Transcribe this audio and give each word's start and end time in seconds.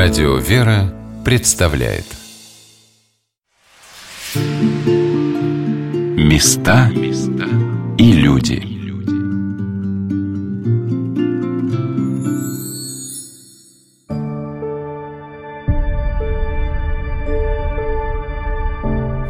Радио 0.00 0.36
«Вера» 0.36 0.94
представляет. 1.24 2.04
Места 6.16 6.88
и 7.98 8.12
люди. 8.12 8.62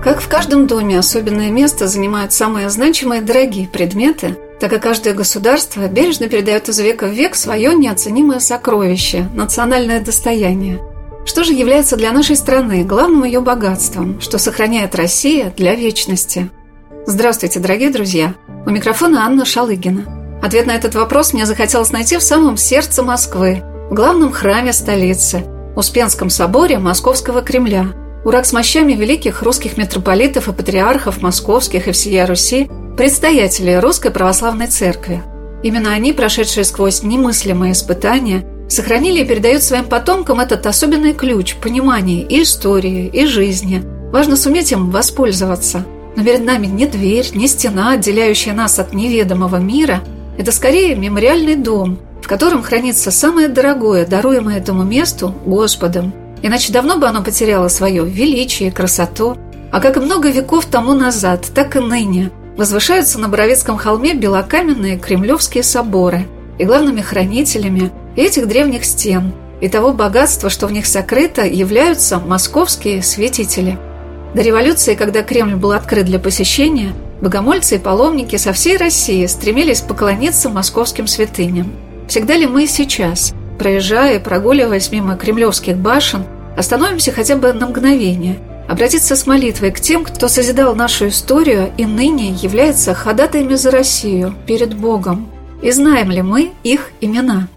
Как 0.05 0.21
в 0.21 0.29
каждом 0.29 0.67
доме 0.67 0.99
особенное 0.99 1.51
место 1.51 1.89
занимают 1.89 2.35
самые 2.35 2.69
значимые 2.69 3.23
дорогие 3.23 3.67
предметы– 3.67 4.37
так 4.61 4.71
как 4.71 4.83
каждое 4.83 5.15
государство 5.15 5.87
бережно 5.89 6.29
передает 6.29 6.69
из 6.69 6.79
века 6.81 7.07
в 7.07 7.13
век 7.13 7.35
свое 7.35 7.75
неоценимое 7.75 8.41
сокровище, 8.41 9.29
национальное 9.35 10.01
достояние. 10.01 10.81
Что 11.25 11.45
же 11.45 11.53
является 11.53 11.97
для 11.97 12.11
нашей 12.11 12.37
страны 12.37 12.85
главным 12.85 13.25
ее 13.25 13.41
богатством, 13.41 14.21
что 14.21 14.39
сохраняет 14.39 14.95
Россия 14.95 15.53
для 15.57 15.75
вечности? 15.75 16.51
Здравствуйте, 17.07 17.61
дорогие 17.61 17.91
друзья! 17.91 18.35
У 18.67 18.71
микрофона 18.71 19.25
Анна 19.25 19.45
Шалыгина. 19.45 20.41
Ответ 20.43 20.67
на 20.67 20.73
этот 20.75 20.95
вопрос 20.95 21.33
мне 21.33 21.47
захотелось 21.47 21.93
найти 21.93 22.17
в 22.17 22.23
самом 22.23 22.57
сердце 22.57 23.03
Москвы, 23.03 23.63
в 23.91 23.95
главном 23.95 24.33
храме 24.33 24.73
столицы, 24.73 25.45
Успенском 25.77 26.31
соборе 26.31 26.79
Московского 26.79 27.43
Кремля, 27.43 27.87
урак 28.25 28.47
с 28.47 28.53
мощами 28.53 28.95
великих 28.95 29.43
русских 29.43 29.77
митрополитов 29.77 30.49
и 30.49 30.53
патриархов 30.53 31.23
московских 31.23 31.89
и 31.89 31.93
всея 31.93 32.27
Руси 32.27 32.69
предстоятели 32.99 33.75
Русской 33.75 34.11
Православной 34.11 34.67
Церкви. 34.67 35.23
Именно 35.63 35.93
они, 35.93 36.13
прошедшие 36.13 36.65
сквозь 36.65 37.05
немыслимые 37.05 37.71
испытания, 37.71 38.45
сохранили 38.69 39.21
и 39.21 39.25
передают 39.25 39.63
своим 39.63 39.85
потомкам 39.85 40.41
этот 40.41 40.67
особенный 40.67 41.15
ключ 41.15 41.55
понимания 41.55 42.23
и 42.23 42.43
истории, 42.43 43.07
и 43.07 43.25
жизни. 43.25 43.85
Важно 44.11 44.37
суметь 44.37 44.73
им 44.73 44.91
воспользоваться. 44.91 45.87
Но 46.17 46.25
перед 46.25 46.45
нами 46.45 46.67
не 46.67 46.87
дверь, 46.87 47.29
не 47.35 47.47
стена, 47.47 47.93
отделяющая 47.93 48.53
нас 48.53 48.81
от 48.81 48.93
неведомого 48.93 49.59
мира. 49.59 50.03
Это 50.37 50.51
скорее 50.51 50.97
мемориальный 50.97 51.55
дом, 51.55 52.01
в 52.21 52.27
котором 52.27 52.65
хранится 52.65 53.13
самое 53.13 53.47
дорогое, 53.47 54.07
даруемое 54.07 54.59
этому 54.59 54.83
месту 54.83 55.33
Господом. 55.47 56.13
Иначе 56.43 56.73
давно 56.73 56.99
бы 56.99 57.07
оно 57.07 57.23
потеряло 57.23 57.69
свое 57.69 58.05
величие, 58.05 58.73
красоту. 58.73 59.37
А 59.71 59.81
как 59.81 59.99
много 59.99 60.31
веков 60.31 60.67
тому 60.67 60.95
назад, 60.95 61.47
так 61.55 61.77
и 61.77 61.79
ныне– 61.79 62.33
возвышаются 62.59 63.21
на 63.21 63.29
Боровецком 63.29 63.79
холме 63.79 64.13
белокаменные 64.15 64.99
кремлевские 64.99 65.63
соборы, 65.63 66.27
и 66.59 66.65
главными 66.65 67.01
хранителями 67.01 67.93
этих 68.17 68.49
древних 68.49 68.85
стен 68.85 69.33
и 69.61 69.69
того 69.69 69.93
богатства, 69.93 70.51
что 70.51 70.67
в 70.67 70.73
них 70.73 70.87
сокрыто, 70.87 71.47
являются 71.47 72.19
московские 72.19 73.03
святители. 73.03 73.79
До 74.35 74.43
революции, 74.43 74.95
когда 74.95 75.23
Кремль 75.23 75.55
был 75.55 75.73
открыт 75.73 76.07
для 76.07 76.19
посещения, 76.19 76.93
богомольцы 77.21 77.77
и 77.77 77.79
паломники 77.79 78.37
со 78.37 78.53
всей 78.53 78.77
России 78.77 79.25
стремились 79.27 79.81
поклониться 79.81 80.49
московским 80.49 81.07
святыням. 81.07 81.73
Всегда 82.09 82.35
ли 82.35 82.47
мы 82.47 82.67
сейчас, 82.67 83.35
проезжая 83.59 84.19
и 84.19 84.23
прогуливаясь 84.23 84.91
мимо 84.91 85.17
кремлевских 85.17 85.77
башен, 85.77 86.25
остановимся 86.57 87.13
хотя 87.13 87.37
бы 87.37 87.53
на 87.53 87.69
мгновение– 87.69 88.39
обратиться 88.69 89.17
с 89.17 89.27
молитвой 89.27 89.73
к 89.73 89.81
тем, 89.81 90.05
кто 90.05 90.29
созидал 90.29 90.77
нашу 90.77 91.09
историю 91.09 91.73
и 91.79 91.87
ныне 91.87 92.31
является 92.31 92.95
ходатаями 92.95 93.55
за 93.55 93.71
Россию 93.71 94.35
перед 94.47 94.75
Богом. 94.75 95.31
И 95.63 95.71
знаем 95.73 96.11
ли 96.11 96.23
мы 96.23 96.53
их 96.63 96.91
имена? 97.01 97.49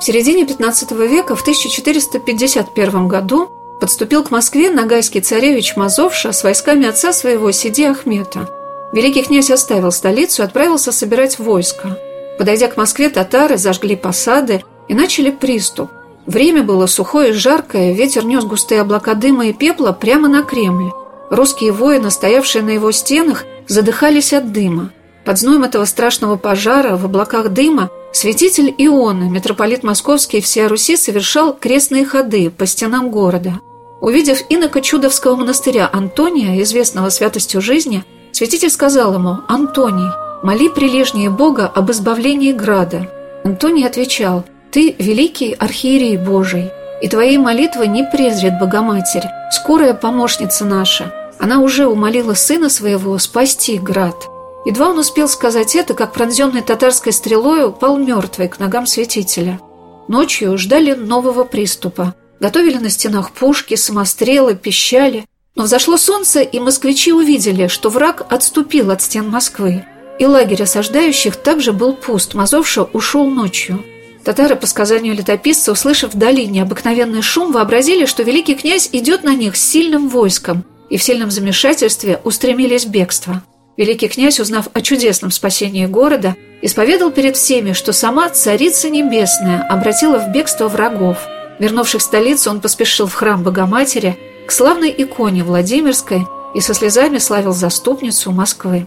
В 0.00 0.04
середине 0.04 0.44
15 0.46 0.90
века, 0.92 1.36
в 1.36 1.42
1451 1.42 3.06
году, 3.06 3.48
подступил 3.80 4.24
к 4.24 4.32
Москве 4.32 4.70
нагайский 4.70 5.20
царевич 5.20 5.76
Мазовша 5.76 6.32
с 6.32 6.42
войсками 6.42 6.88
отца 6.88 7.12
своего 7.12 7.52
Сиди 7.52 7.84
Ахмета. 7.84 8.48
Великий 8.92 9.22
князь 9.22 9.50
оставил 9.50 9.92
столицу 9.92 10.42
и 10.42 10.44
отправился 10.44 10.90
собирать 10.90 11.38
войско. 11.38 11.96
Подойдя 12.38 12.68
к 12.68 12.76
Москве, 12.76 13.10
татары 13.10 13.58
зажгли 13.58 13.94
посады 13.94 14.64
и 14.88 14.94
начали 14.94 15.30
приступ– 15.30 15.90
Время 16.26 16.62
было 16.62 16.86
сухое 16.86 17.30
и 17.30 17.32
жаркое, 17.32 17.92
ветер 17.92 18.24
нес 18.24 18.44
густые 18.44 18.80
облака 18.80 19.14
дыма 19.14 19.46
и 19.46 19.52
пепла 19.52 19.92
прямо 19.92 20.28
на 20.28 20.42
Кремль. 20.42 20.92
Русские 21.30 21.72
воины, 21.72 22.10
стоявшие 22.10 22.62
на 22.62 22.70
его 22.70 22.92
стенах, 22.92 23.44
задыхались 23.66 24.32
от 24.32 24.52
дыма. 24.52 24.92
Под 25.24 25.38
зноем 25.38 25.64
этого 25.64 25.84
страшного 25.84 26.36
пожара 26.36 26.96
в 26.96 27.04
облаках 27.04 27.50
дыма 27.50 27.90
святитель 28.12 28.74
Ионы, 28.76 29.30
митрополит 29.30 29.82
Московский 29.82 30.38
и 30.38 30.40
всея 30.40 30.68
Руси 30.68 30.96
совершал 30.96 31.54
крестные 31.54 32.04
ходы 32.04 32.50
по 32.50 32.66
стенам 32.66 33.10
города. 33.10 33.60
Увидев 34.00 34.42
инока 34.48 34.80
Чудовского 34.80 35.36
монастыря 35.36 35.88
Антония, 35.92 36.60
известного 36.62 37.08
святостью 37.08 37.60
жизни, 37.60 38.04
святитель 38.32 38.70
сказал 38.70 39.14
ему 39.14 39.38
«Антоний, 39.48 40.10
моли 40.42 40.68
прилежнее 40.68 41.30
Бога 41.30 41.66
об 41.66 41.90
избавлении 41.90 42.52
града». 42.52 43.08
Антоний 43.44 43.86
отвечал 43.86 44.44
ты 44.72 44.96
великий 44.98 45.52
архиерей 45.52 46.16
Божий, 46.16 46.72
и 47.02 47.08
твои 47.08 47.36
молитвы 47.36 47.86
не 47.86 48.04
презрит 48.04 48.58
Богоматерь, 48.58 49.28
скорая 49.52 49.92
помощница 49.92 50.64
наша. 50.64 51.12
Она 51.38 51.60
уже 51.60 51.86
умолила 51.86 52.34
сына 52.34 52.70
своего 52.70 53.18
спасти 53.18 53.78
град. 53.78 54.28
Едва 54.64 54.88
он 54.88 54.98
успел 54.98 55.28
сказать 55.28 55.76
это, 55.76 55.92
как 55.92 56.12
пронзенный 56.12 56.62
татарской 56.62 57.12
стрелой 57.12 57.66
упал 57.66 57.98
мертвый 57.98 58.48
к 58.48 58.58
ногам 58.58 58.86
святителя. 58.86 59.60
Ночью 60.08 60.56
ждали 60.56 60.94
нового 60.94 61.44
приступа. 61.44 62.14
Готовили 62.40 62.78
на 62.78 62.88
стенах 62.88 63.32
пушки, 63.32 63.74
самострелы, 63.74 64.54
пищали. 64.54 65.26
Но 65.54 65.64
взошло 65.64 65.98
солнце, 65.98 66.40
и 66.40 66.58
москвичи 66.60 67.12
увидели, 67.12 67.66
что 67.66 67.90
враг 67.90 68.24
отступил 68.30 68.90
от 68.90 69.02
стен 69.02 69.28
Москвы. 69.28 69.84
И 70.18 70.24
лагерь 70.26 70.62
осаждающих 70.62 71.36
также 71.36 71.72
был 71.72 71.92
пуст, 71.92 72.34
Мазовша 72.34 72.84
ушел 72.84 73.28
ночью. 73.28 73.84
Татары, 74.24 74.54
по 74.54 74.66
сказанию 74.66 75.14
летописца, 75.14 75.72
услышав 75.72 76.14
вдали 76.14 76.46
необыкновенный 76.46 77.22
шум, 77.22 77.52
вообразили, 77.52 78.06
что 78.06 78.22
великий 78.22 78.54
князь 78.54 78.88
идет 78.92 79.24
на 79.24 79.34
них 79.34 79.56
с 79.56 79.64
сильным 79.64 80.08
войском, 80.08 80.64
и 80.90 80.96
в 80.96 81.02
сильном 81.02 81.30
замешательстве 81.30 82.20
устремились 82.22 82.84
в 82.84 82.90
бегство. 82.90 83.42
Великий 83.76 84.08
князь, 84.08 84.38
узнав 84.38 84.68
о 84.74 84.80
чудесном 84.80 85.30
спасении 85.30 85.86
города, 85.86 86.36
исповедал 86.60 87.10
перед 87.10 87.36
всеми, 87.36 87.72
что 87.72 87.92
сама 87.92 88.28
Царица 88.28 88.90
Небесная 88.90 89.66
обратила 89.68 90.18
в 90.18 90.30
бегство 90.30 90.68
врагов. 90.68 91.18
Вернувшись 91.58 92.02
в 92.02 92.04
столицу, 92.04 92.50
он 92.50 92.60
поспешил 92.60 93.06
в 93.06 93.14
храм 93.14 93.42
Богоматери, 93.42 94.16
к 94.46 94.52
славной 94.52 94.94
иконе 94.96 95.42
Владимирской 95.42 96.26
и 96.54 96.60
со 96.60 96.74
слезами 96.74 97.18
славил 97.18 97.52
заступницу 97.52 98.30
Москвы. 98.30 98.86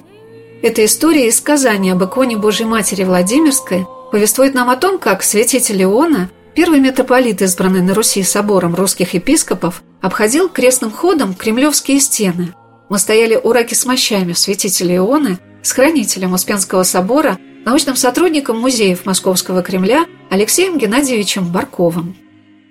Эта 0.61 0.85
история 0.85 1.27
из 1.27 1.37
сказания 1.37 1.93
об 1.93 2.03
иконе 2.03 2.37
Божьей 2.37 2.65
Матери 2.65 3.03
Владимирской 3.03 3.85
повествует 4.11 4.53
нам 4.53 4.69
о 4.69 4.75
том, 4.75 4.99
как 4.99 5.23
святитель 5.23 5.83
Иона, 5.83 6.29
первый 6.53 6.79
митрополит, 6.79 7.41
избранный 7.41 7.81
на 7.81 7.93
Руси 7.93 8.23
собором 8.23 8.75
русских 8.75 9.13
епископов, 9.13 9.83
обходил 10.01 10.49
крестным 10.49 10.91
ходом 10.91 11.33
кремлевские 11.33 11.99
стены. 11.99 12.53
Мы 12.89 12.99
стояли 12.99 13.35
у 13.35 13.51
раки 13.51 13.73
с 13.73 13.85
мощами 13.85 14.33
святителя 14.33 14.97
Ионы 14.97 15.39
с 15.61 15.71
хранителем 15.71 16.33
Успенского 16.33 16.83
собора, 16.83 17.37
научным 17.65 17.95
сотрудником 17.95 18.59
музеев 18.59 19.05
Московского 19.05 19.63
Кремля 19.63 20.05
Алексеем 20.29 20.77
Геннадьевичем 20.77 21.51
Барковым 21.51 22.15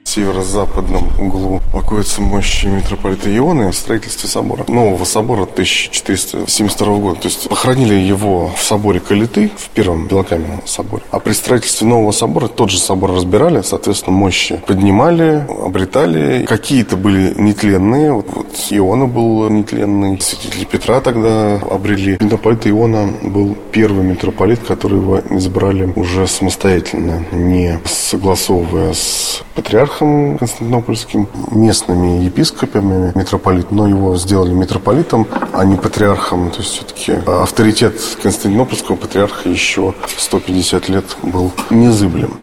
северо-западном 0.05 1.11
углу 1.19 1.61
покоятся 1.73 2.21
мощи 2.21 2.67
митрополита 2.67 3.35
Ионы 3.35 3.71
в 3.71 3.75
строительстве 3.75 4.29
собора. 4.29 4.65
Нового 4.69 5.05
собора 5.05 5.43
1472 5.43 6.99
года. 6.99 7.21
То 7.21 7.29
есть 7.29 7.49
похоронили 7.49 7.95
его 7.95 8.51
в 8.57 8.63
соборе 8.63 9.01
Калиты, 9.01 9.51
в 9.57 9.71
первом 9.71 10.07
Белокаменном 10.07 10.67
соборе. 10.67 11.03
А 11.11 11.19
при 11.19 11.33
строительстве 11.33 11.89
нового 11.89 12.13
собора 12.13 12.49
тот 12.49 12.71
же 12.71 12.79
собор 12.79 13.13
разбирали, 13.13 13.63
соответственно, 13.63 14.17
мощи 14.17 14.63
поднимали, 14.67 15.47
обретали. 15.65 16.45
Какие-то 16.45 16.97
были 16.97 17.35
нетленные. 17.37 18.13
Вот, 18.13 18.27
вот 18.35 18.49
Иона 18.71 19.07
был 19.07 19.49
нетленный. 19.49 20.21
Святитель 20.21 20.67
Петра 20.67 21.01
тогда 21.01 21.57
обрели. 21.57 22.19
Митрополит 22.21 22.67
Иона 22.67 23.09
был 23.23 23.57
первый 23.73 24.05
митрополит, 24.05 24.61
который 24.61 24.99
его 24.99 25.21
избрали 25.31 25.93
уже 25.97 26.27
самостоятельно, 26.27 27.25
не 27.33 27.81
согласовывая 27.85 28.93
с 28.93 29.43
патриархом 29.55 29.94
патриархом 29.95 30.39
константинопольским, 30.39 31.29
местными 31.51 32.25
епископами 32.25 33.13
митрополит, 33.15 33.71
но 33.71 33.87
его 33.87 34.17
сделали 34.17 34.53
митрополитом, 34.53 35.27
а 35.53 35.65
не 35.65 35.77
патриархом. 35.77 36.51
То 36.51 36.59
есть 36.59 36.73
все-таки 36.73 37.13
авторитет 37.27 37.95
константинопольского 38.23 38.97
патриарха 38.97 39.49
еще 39.49 39.95
150 40.17 40.89
лет 40.89 41.05
был 41.23 41.53
незыблем. 41.71 42.41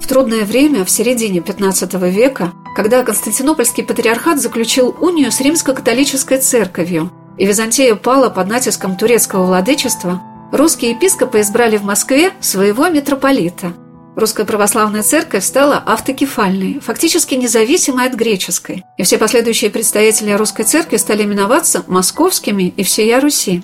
В 0.00 0.06
трудное 0.08 0.44
время, 0.44 0.84
в 0.86 0.90
середине 0.90 1.40
XV 1.40 2.10
века, 2.10 2.52
когда 2.74 3.02
Константинопольский 3.02 3.84
патриархат 3.84 4.40
заключил 4.40 4.96
унию 5.00 5.30
с 5.30 5.40
римско-католической 5.40 6.38
церковью, 6.38 7.10
и 7.36 7.44
Византия 7.44 7.94
пала 7.94 8.30
под 8.30 8.48
натиском 8.48 8.96
турецкого 8.96 9.44
владычества, 9.44 10.22
русские 10.50 10.92
епископы 10.92 11.40
избрали 11.40 11.76
в 11.76 11.84
Москве 11.84 12.32
своего 12.40 12.88
митрополита. 12.88 13.74
Русская 14.18 14.44
православная 14.44 15.04
церковь 15.04 15.44
стала 15.44 15.76
автокефальной, 15.76 16.80
фактически 16.80 17.36
независимой 17.36 18.08
от 18.08 18.14
греческой, 18.14 18.84
и 18.96 19.04
все 19.04 19.16
последующие 19.16 19.70
представители 19.70 20.32
русской 20.32 20.64
церкви 20.64 20.96
стали 20.96 21.22
именоваться 21.22 21.84
московскими 21.86 22.64
и 22.64 22.82
всея 22.82 23.20
Руси. 23.20 23.62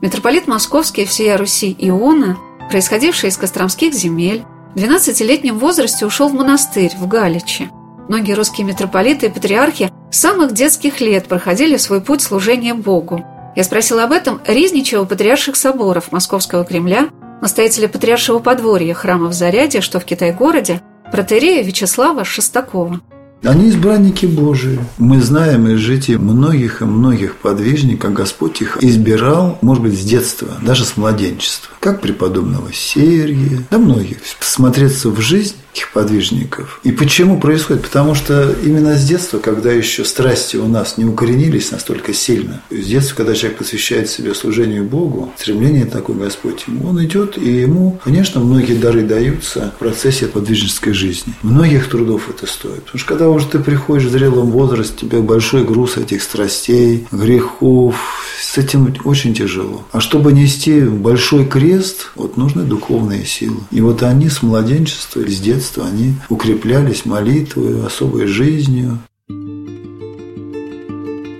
Митрополит 0.00 0.48
Московский 0.48 1.02
и 1.02 1.04
всея 1.04 1.38
Руси 1.38 1.76
Иона, 1.78 2.36
происходивший 2.68 3.28
из 3.28 3.36
костромских 3.36 3.94
земель, 3.94 4.42
в 4.74 4.78
12-летнем 4.80 5.56
возрасте 5.60 6.04
ушел 6.04 6.28
в 6.30 6.34
монастырь 6.34 6.90
в 6.98 7.06
Галиче. 7.06 7.70
Многие 8.08 8.32
русские 8.32 8.66
митрополиты 8.66 9.26
и 9.26 9.30
патриархи 9.30 9.92
с 10.10 10.18
самых 10.18 10.52
детских 10.52 11.00
лет 11.00 11.28
проходили 11.28 11.76
свой 11.76 12.00
путь 12.00 12.22
служения 12.22 12.74
Богу. 12.74 13.24
Я 13.54 13.62
спросил 13.62 14.00
об 14.00 14.10
этом 14.10 14.40
Ризничева 14.48 15.04
патриарших 15.04 15.54
соборов 15.54 16.10
Московского 16.10 16.64
Кремля, 16.64 17.10
настоятеля 17.42 17.88
патриаршего 17.88 18.38
подворья 18.38 18.94
храма 18.94 19.28
в 19.28 19.34
Заряде, 19.34 19.82
что 19.82 20.00
в 20.00 20.04
Китай-городе, 20.04 20.80
протерея 21.10 21.62
Вячеслава 21.62 22.24
Шестакова. 22.24 23.00
Они 23.42 23.70
избранники 23.70 24.24
Божии. 24.24 24.78
Мы 24.98 25.20
знаем 25.20 25.66
из 25.66 25.78
жития 25.78 26.16
многих 26.16 26.80
и 26.80 26.84
многих 26.84 27.36
подвижников, 27.38 28.12
Господь 28.12 28.62
их 28.62 28.78
избирал, 28.80 29.58
может 29.62 29.82
быть, 29.82 29.98
с 29.98 30.04
детства, 30.04 30.46
даже 30.62 30.84
с 30.84 30.96
младенчества. 30.96 31.74
Как 31.80 32.00
преподобного 32.00 32.72
Сергия, 32.72 33.58
да 33.68 33.78
многих. 33.78 34.18
Посмотреться 34.38 35.10
в 35.10 35.20
жизнь 35.20 35.56
этих 35.72 35.90
подвижников. 35.92 36.80
И 36.84 36.92
почему 36.92 37.40
происходит? 37.40 37.82
Потому 37.82 38.14
что 38.14 38.54
именно 38.64 38.96
с 38.96 39.04
детства, 39.04 39.38
когда 39.38 39.72
еще 39.72 40.04
страсти 40.04 40.56
у 40.56 40.68
нас 40.68 40.98
не 40.98 41.04
укоренились 41.04 41.70
настолько 41.70 42.12
сильно, 42.12 42.62
с 42.70 42.86
детства, 42.86 43.16
когда 43.16 43.34
человек 43.34 43.58
посвящает 43.58 44.08
себе 44.08 44.34
служению 44.34 44.84
Богу, 44.84 45.32
стремление 45.38 45.86
такой 45.86 46.16
Господь 46.16 46.64
ему, 46.66 46.90
он 46.90 47.04
идет, 47.04 47.38
и 47.38 47.60
ему, 47.60 47.98
конечно, 48.04 48.40
многие 48.40 48.74
дары 48.74 49.02
даются 49.02 49.72
в 49.76 49.78
процессе 49.78 50.26
подвижнической 50.26 50.92
жизни. 50.92 51.34
Многих 51.42 51.88
трудов 51.88 52.28
это 52.28 52.46
стоит. 52.46 52.84
Потому 52.84 52.98
что 52.98 53.08
когда 53.08 53.28
уже 53.28 53.46
ты 53.46 53.58
приходишь 53.58 54.08
в 54.08 54.12
зрелом 54.12 54.50
возрасте, 54.50 55.06
тебе 55.06 55.20
большой 55.20 55.64
груз 55.64 55.96
этих 55.96 56.22
страстей, 56.22 57.06
грехов, 57.10 57.96
с 58.42 58.58
этим 58.58 58.94
очень 59.04 59.34
тяжело. 59.34 59.84
А 59.92 60.00
чтобы 60.00 60.32
нести 60.32 60.80
большой 60.80 61.46
крест, 61.46 62.10
вот 62.16 62.36
нужны 62.36 62.64
духовные 62.64 63.24
силы. 63.24 63.58
И 63.70 63.80
вот 63.80 64.02
они 64.02 64.28
с 64.28 64.42
младенчества 64.42 65.20
или 65.20 65.30
с 65.30 65.40
детства, 65.40 65.61
они 65.82 66.14
укреплялись 66.28 67.04
молитвой, 67.04 67.86
особой 67.86 68.26
жизнью. 68.26 68.98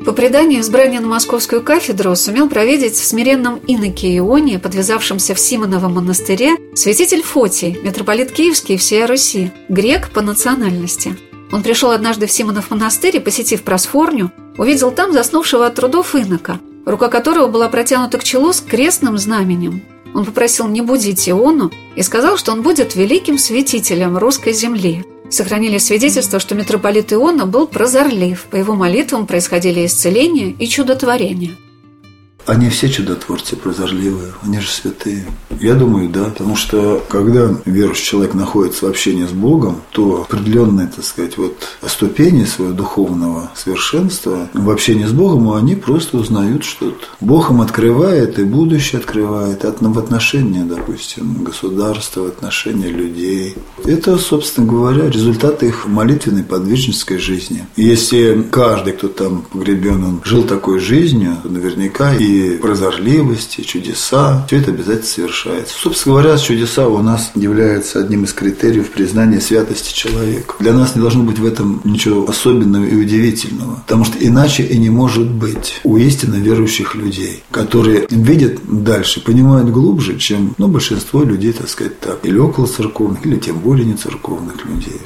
По 0.05 0.13
преданию, 0.13 0.61
избрание 0.61 1.01
на 1.01 1.07
московскую 1.07 1.63
кафедру 1.63 2.17
сумел 2.17 2.49
проведить 2.49 2.95
в 2.95 3.05
смиренном 3.05 3.57
иноке 3.67 4.17
Ионе, 4.17 4.59
подвязавшемся 4.59 5.35
в 5.35 5.41
Симоновом 5.41 5.95
монастыре, 5.95 6.57
святитель 6.75 7.23
Фотий, 7.23 7.79
митрополит 7.83 8.33
Киевский 8.33 8.75
и 8.75 8.79
всея 8.79 9.07
Руси, 9.07 9.53
грек 9.69 10.11
по 10.11 10.21
национальности– 10.21 11.17
он 11.53 11.63
пришел 11.63 11.91
однажды 11.91 12.27
в 12.27 12.33
Симонов 12.33 12.71
монастырь 12.71 13.17
и, 13.17 13.21
посетив 13.21 13.63
просфорню, 13.63 14.33
увидел 14.57 14.91
там 14.91 15.13
заснувшего 15.13 15.67
от 15.67 15.75
трудов 15.75 16.15
инока, 16.17 16.59
рука 16.87 17.09
которого 17.09 17.49
была 17.49 17.69
протянута 17.69 18.19
к 18.19 18.25
челу 18.25 18.55
с 18.55 18.61
крестным 18.61 19.19
знаменем. 19.19 19.83
Он 20.15 20.25
попросил 20.25 20.69
не 20.69 20.81
будить 20.81 21.29
Иону 21.29 21.71
и 21.97 22.03
сказал, 22.03 22.37
что 22.37 22.53
он 22.53 22.63
будет 22.63 22.95
великим 22.95 23.39
святителем 23.39 24.19
русской 24.19 24.53
земли. 24.53 25.05
Сохранили 25.31 25.79
свидетельство, 25.79 26.39
что 26.39 26.55
митрополит 26.55 27.13
Иона 27.13 27.47
был 27.47 27.67
прозорлив, 27.67 28.45
по 28.51 28.57
его 28.57 28.75
молитвам 28.75 29.27
происходили 29.27 29.87
исцеления 29.87 30.51
и 30.51 30.69
чудотворения– 30.69 31.57
они 32.47 32.69
все 32.71 32.89
чудотворцы, 32.89 33.57
прозорливые, 33.57 34.33
они 34.43 34.61
же 34.61 34.69
святые. 34.69 35.25
Я 35.61 35.75
думаю, 35.75 36.09
да, 36.09 36.25
потому 36.25 36.57
что 36.57 37.05
когда 37.09 37.55
верующий 37.65 38.05
человек 38.05 38.35
находится 38.35 38.87
в 38.87 38.89
общении 38.89 39.27
с 39.27 39.31
Богом, 39.31 39.83
то 39.91 40.23
определенные, 40.23 40.89
так 40.89 41.05
сказать, 41.05 41.39
вот 41.39 41.57
ступени 41.87 42.45
своего 42.45 42.73
духовного 42.73 43.51
совершенства 43.55 44.49
в 44.55 44.71
общении 44.71 45.05
с 45.05 45.13
Богом, 45.13 45.53
они 45.53 45.77
просто 45.77 46.17
узнают 46.17 46.65
что-то. 46.65 47.07
Бог 47.21 47.51
им 47.51 47.61
открывает 47.61 48.39
и 48.39 48.45
будущее 48.45 49.01
открывает 49.01 49.63
в 49.63 49.99
отношении, 49.99 50.63
допустим, 50.63 51.45
государства, 51.45 52.23
в 52.23 52.27
отношении 52.27 52.89
людей. 52.89 53.55
Это, 53.85 54.19
собственно 54.19 54.67
говоря, 54.67 55.09
результат 55.09 55.63
их 55.63 55.87
молитвенной 55.87 56.45
подвижнической 56.45 57.19
жизни. 57.19 57.67
Если 57.77 58.47
каждый, 58.51 58.95
кто 58.95 59.09
там 59.09 59.45
погребен, 59.53 60.05
он 60.05 60.21
жил 60.25 60.43
такой 60.45 60.79
жизнью, 60.79 61.37
наверняка 61.45 62.15
и 62.15 62.32
прозорливость, 62.61 63.59
и 63.59 63.65
чудеса. 63.65 64.45
Все 64.47 64.59
это 64.59 64.71
обязательно 64.71 65.07
совершается. 65.07 65.75
Собственно 65.79 66.17
говоря, 66.17 66.39
чудеса 66.39 66.87
у 66.89 67.03
нас 67.03 67.33
являются 67.35 68.01
одним 68.01 68.25
из 68.25 68.33
критериев 68.33 68.91
признания 68.91 69.41
святости 69.41 69.95
человека. 69.95 70.55
Для 70.59 70.73
нас 70.73 70.95
не 70.95 71.01
должно 71.01 71.23
быть 71.23 71.39
в 71.39 71.47
этом 71.47 71.81
ничего 71.85 72.29
особенного 72.29 72.85
и 72.85 72.95
удивительного, 72.95 73.83
потому 73.87 74.05
что 74.05 74.19
иначе 74.19 74.63
и 74.63 74.79
не 74.79 74.91
может 74.91 75.31
быть 75.31 75.81
у 75.85 75.97
истинно 75.97 76.37
верующих 76.37 76.95
людей, 76.95 77.43
которые 77.51 78.07
видят 78.11 78.61
дальше, 78.67 79.23
понимают 79.23 79.71
глубже, 79.71 80.19
чем 80.19 80.55
ну, 80.59 80.69
большинство 80.69 81.23
людей, 81.23 81.53
так 81.53 81.69
сказать, 81.69 81.99
так, 82.01 82.21
или 82.25 82.39
около 82.39 82.67
церковных, 82.67 83.25
или 83.27 83.37
тем 83.37 83.59
более 83.59 83.85
не 83.85 83.95
церковных 83.95 84.65
людей. 84.65 85.01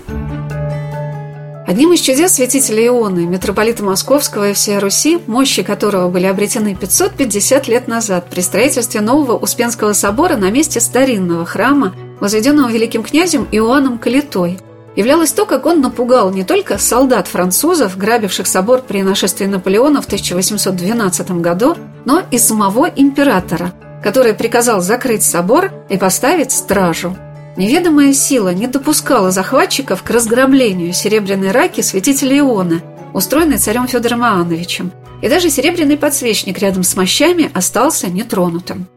Одним 1.67 1.93
из 1.93 2.01
чудес 2.01 2.35
святителя 2.35 2.87
Ионы, 2.87 3.27
митрополита 3.27 3.83
Московского 3.83 4.51
и 4.51 4.53
всей 4.53 4.79
Руси, 4.79 5.19
мощи 5.27 5.65
которого 5.65 6.09
были 6.09 6.27
обретены 6.27 6.77
550 6.77 7.67
лет 7.67 7.89
назад 7.89 8.31
при 8.31 8.41
строительстве 8.41 9.01
нового 9.01 9.37
Успенского 9.37 9.93
собора 9.93 10.37
на 10.37 10.49
месте 10.53 10.79
старинного 10.79 11.45
храма, 11.45 11.93
возведенного 12.21 12.71
великим 12.71 13.03
князем 13.03 13.49
Иоанном 13.51 13.99
Калитой, 13.99 14.61
являлось 14.95 15.33
то, 15.33 15.45
как 15.45 15.67
он 15.67 15.81
напугал 15.81 16.31
не 16.31 16.45
только 16.45 16.79
солдат 16.79 17.27
французов, 17.27 17.99
грабивших 17.99 18.47
собор 18.47 18.83
при 18.83 19.03
нашествии 19.03 19.47
Наполеона 19.47 20.01
в 20.01 20.07
1812 20.07 21.33
году, 21.41 21.77
но 22.05 22.23
и 22.31 22.39
самого 22.39 22.87
императора, 22.87 23.73
который 24.05 24.35
приказал 24.35 24.81
закрыть 24.81 25.25
собор 25.25 25.73
и 25.89 25.97
поставить 25.97 26.53
стражу– 26.53 27.17
Неведомая 27.57 28.13
сила 28.13 28.53
не 28.53 28.67
допускала 28.67 29.31
захватчиков 29.31 30.03
к 30.03 30.11
разграблению 30.11 30.93
серебряной 30.93 31.53
раки 31.53 31.81
святителя 31.81 32.39
Иона, 32.39 32.83
устроенной 33.15 33.57
царем 33.57 33.89
Федором 33.89 34.23
Иоанновичем, 34.23 34.93
и 35.23 35.29
даже 35.29 35.49
серебряный 35.49 35.97
подсвечник 35.97 36.59
рядом 36.59 36.83
с 36.83 36.95
мощами 36.97 37.51
остался 37.55 38.09
нетронутым. 38.09 38.89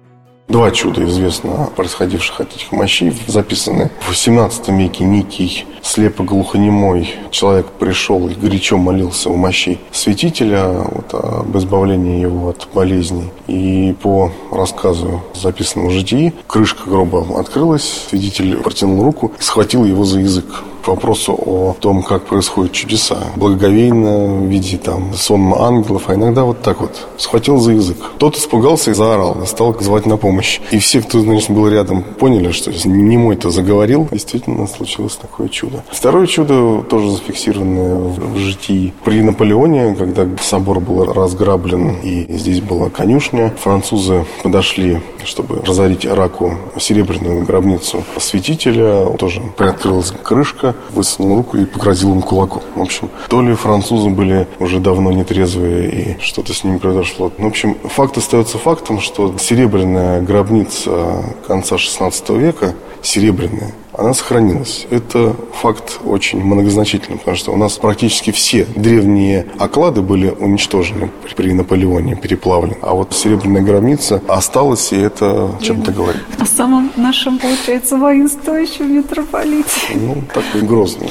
Два 0.49 0.71
чуда 0.71 1.06
известно 1.06 1.69
происходивших 1.75 2.41
от 2.41 2.56
этих 2.56 2.71
мощей 2.71 3.13
записаны 3.27 3.91
в 4.01 4.11
XVII 4.11 4.75
веке. 4.75 5.03
Некий 5.03 5.65
слепо-глухонемой 5.83 7.07
человек 7.29 7.68
пришел 7.68 8.27
и 8.27 8.33
горячо 8.33 8.77
молился 8.77 9.29
у 9.29 9.35
мощей 9.35 9.79
святителя 9.91 10.68
вот, 10.69 11.13
об 11.13 11.56
избавлении 11.56 12.19
его 12.19 12.49
от 12.49 12.68
болезней. 12.73 13.29
И 13.45 13.95
по 14.01 14.31
рассказу, 14.51 15.21
записанному 15.35 15.91
в 15.91 15.94
житии, 15.94 16.33
крышка 16.47 16.89
гроба 16.89 17.39
открылась, 17.39 18.07
свидетель 18.09 18.57
протянул 18.57 19.03
руку 19.03 19.31
и 19.39 19.44
схватил 19.44 19.85
его 19.85 20.03
за 20.03 20.19
язык 20.19 20.63
вопросу 20.88 21.33
о 21.33 21.76
том, 21.80 22.04
как 22.04 22.26
происходят 22.26 22.71
чудеса. 22.71 23.18
Благоговейно, 23.36 24.42
в 24.42 24.45
виде 24.45 24.78
там 24.78 25.14
сонма 25.14 25.66
ангелов, 25.68 26.04
а 26.07 26.16
иногда 26.16 26.44
вот 26.44 26.62
так 26.62 26.81
вот. 26.81 27.07
Схватил 27.18 27.57
за 27.57 27.71
язык. 27.74 27.98
Тот 28.18 28.38
испугался 28.38 28.92
и 28.92 28.94
заорал, 28.94 29.45
стал 29.45 29.76
звать 29.80 30.06
на 30.06 30.18
помощь. 30.18 30.59
И 30.71 30.80
все, 30.80 31.02
кто, 31.02 31.19
значит, 31.19 31.50
был 31.52 31.68
рядом, 31.68 32.04
поняли, 32.04 32.52
что 32.52 32.71
не 32.88 33.18
мой-то 33.18 33.50
заговорил. 33.50 34.07
Действительно, 34.12 34.68
случилось 34.68 35.16
такое 35.16 35.50
чудо. 35.50 35.83
Второе 35.90 36.28
чудо, 36.28 36.81
тоже 36.90 37.12
зафиксированное 37.12 37.95
в 37.95 38.38
житии. 38.38 38.94
При 39.04 39.21
Наполеоне, 39.21 39.95
когда 39.95 40.28
собор 40.42 40.80
был 40.80 41.06
разграблен, 41.06 41.98
и 42.04 42.26
здесь 42.30 42.62
была 42.62 42.90
конюшня, 42.90 43.54
французы 43.59 44.26
подошли, 44.44 45.02
чтобы 45.24 45.62
разорить 45.66 46.06
раку 46.06 46.54
серебряную 46.80 47.45
гробницу 47.45 48.04
святителя. 48.18 49.06
Тоже 49.18 49.42
приоткрылась 49.57 50.12
крышка, 50.24 50.69
высунул 50.92 51.38
руку 51.38 51.57
и 51.57 51.66
погрозил 51.66 52.14
им 52.14 52.21
кулаком. 52.21 52.61
В 52.76 52.81
общем, 52.81 53.09
то 53.28 53.42
ли 53.42 53.54
французы 53.54 54.09
были 54.09 54.47
уже 54.59 54.80
давно 54.80 55.11
нетрезвые 55.11 55.90
и 55.90 56.21
что-то 56.21 56.54
с 56.54 56.64
ними 56.64 56.78
произошло. 56.78 57.31
В 57.38 57.45
общем, 57.45 57.78
факт 57.83 58.18
остается 58.18 58.57
фактом, 58.57 58.99
что 58.99 59.38
серебряная 59.38 60.21
гробница 60.21 61.23
конца 61.47 61.78
16 61.78 62.30
века, 62.31 62.73
серебряная, 63.02 63.73
она 63.99 64.13
сохранилась. 64.13 64.87
Это 64.89 65.35
факт 65.53 65.99
очень 66.03 66.44
многозначительный, 66.44 67.18
потому 67.18 67.37
что 67.37 67.51
у 67.51 67.57
нас 67.57 67.77
практически 67.77 68.31
все 68.31 68.65
древние 68.75 69.47
оклады 69.57 70.01
были 70.01 70.29
уничтожены 70.29 71.11
при 71.35 71.53
Наполеоне, 71.53 72.15
переплавлены. 72.15 72.77
А 72.81 72.94
вот 72.94 73.13
серебряная 73.13 73.61
гробница 73.61 74.21
осталась, 74.27 74.91
и 74.91 74.97
это 74.97 75.51
чем-то 75.61 75.91
говорит. 75.91 76.21
О 76.37 76.45
самом 76.45 76.91
нашем, 76.95 77.39
получается, 77.39 77.97
воинствующем 77.97 78.95
митрополите. 78.95 79.69
Ну, 79.95 80.23
такой 80.33 80.61
грозный. 80.61 81.09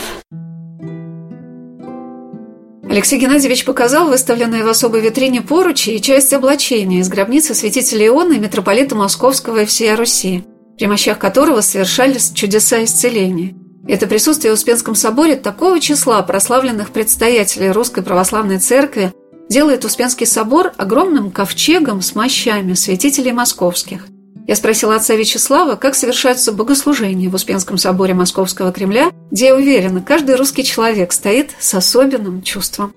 Алексей 2.90 3.18
Геннадьевич 3.18 3.66
показал 3.66 4.08
выставленные 4.08 4.64
в 4.64 4.68
особой 4.68 5.02
витрине 5.02 5.42
поручи 5.42 5.90
и 5.90 6.00
часть 6.00 6.32
облачения 6.32 7.00
из 7.00 7.08
гробницы 7.10 7.54
святителя 7.54 8.06
Иона 8.06 8.32
и 8.32 8.38
митрополита 8.38 8.96
Московского 8.96 9.62
и 9.62 9.64
всей 9.66 9.94
Руси, 9.94 10.44
при 10.78 10.86
мощах 10.86 11.18
которого 11.18 11.60
совершались 11.60 12.30
чудеса 12.32 12.84
исцеления. 12.84 13.54
Это 13.86 14.06
присутствие 14.06 14.52
в 14.52 14.54
Успенском 14.54 14.94
соборе 14.94 15.34
такого 15.34 15.80
числа 15.80 16.22
прославленных 16.22 16.90
предстоятелей 16.90 17.70
Русской 17.70 18.02
Православной 18.02 18.58
Церкви 18.58 19.12
делает 19.48 19.84
Успенский 19.84 20.26
собор 20.26 20.72
огромным 20.76 21.30
ковчегом 21.30 22.02
с 22.02 22.14
мощами 22.14 22.74
святителей 22.74 23.32
московских. 23.32 24.06
Я 24.46 24.56
спросила 24.56 24.94
отца 24.94 25.14
Вячеслава, 25.14 25.76
как 25.76 25.94
совершаются 25.94 26.52
богослужения 26.52 27.28
в 27.28 27.34
Успенском 27.34 27.76
соборе 27.76 28.14
Московского 28.14 28.72
Кремля, 28.72 29.10
где, 29.30 29.46
я 29.46 29.56
уверена, 29.56 30.00
каждый 30.00 30.36
русский 30.36 30.64
человек 30.64 31.12
стоит 31.12 31.50
с 31.58 31.74
особенным 31.74 32.42
чувством. 32.42 32.94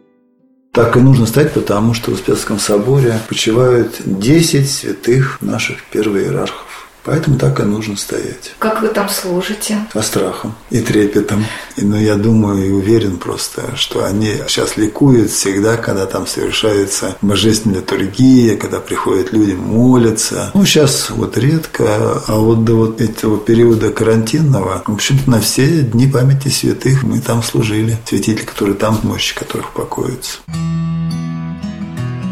Так 0.72 0.96
и 0.96 1.00
нужно 1.02 1.26
стать, 1.26 1.52
потому 1.52 1.94
что 1.94 2.12
в 2.12 2.14
Успенском 2.14 2.58
соборе 2.60 3.20
почивают 3.28 3.96
10 4.06 4.70
святых 4.70 5.42
наших 5.42 5.84
первоиерархов. 5.86 6.71
Поэтому 7.04 7.38
так 7.38 7.60
и 7.60 7.64
нужно 7.64 7.98
стоять. 7.98 8.54
Как 8.60 8.82
вы 8.82 8.90
там 8.90 9.10
служите? 9.10 9.86
Со 9.92 10.02
страхом 10.02 10.56
и 10.70 10.80
трепетом. 10.80 11.46
И, 11.76 11.84
ну, 11.84 11.98
я 11.98 12.16
думаю 12.16 12.66
и 12.66 12.70
уверен 12.70 13.18
просто, 13.18 13.76
что 13.76 14.06
они 14.06 14.38
сейчас 14.48 14.78
ликуют 14.78 15.32
всегда, 15.32 15.78
когда 15.78 16.06
там 16.06 16.28
совершается 16.28 17.16
божественная 17.22 17.80
литургия, 17.80 18.58
когда 18.58 18.80
приходят 18.80 19.34
люди, 19.34 19.54
молятся. 19.54 20.52
Ну, 20.54 20.66
сейчас 20.66 21.10
вот 21.10 21.38
редко, 21.38 22.22
а 22.28 22.36
вот 22.36 22.66
до 22.66 22.76
вот 22.76 23.02
этого 23.02 23.40
периода 23.40 23.90
карантинного, 23.90 24.84
в 24.86 24.94
общем-то, 24.94 25.30
на 25.30 25.42
все 25.42 25.82
дни 25.82 26.08
памяти 26.08 26.50
святых 26.50 27.04
мы 27.04 27.20
там 27.20 27.42
служили. 27.44 27.98
Святители, 28.06 28.46
которые 28.46 28.76
там, 28.76 29.00
мощи 29.04 29.36
которых 29.36 29.72
покоятся. 29.72 30.38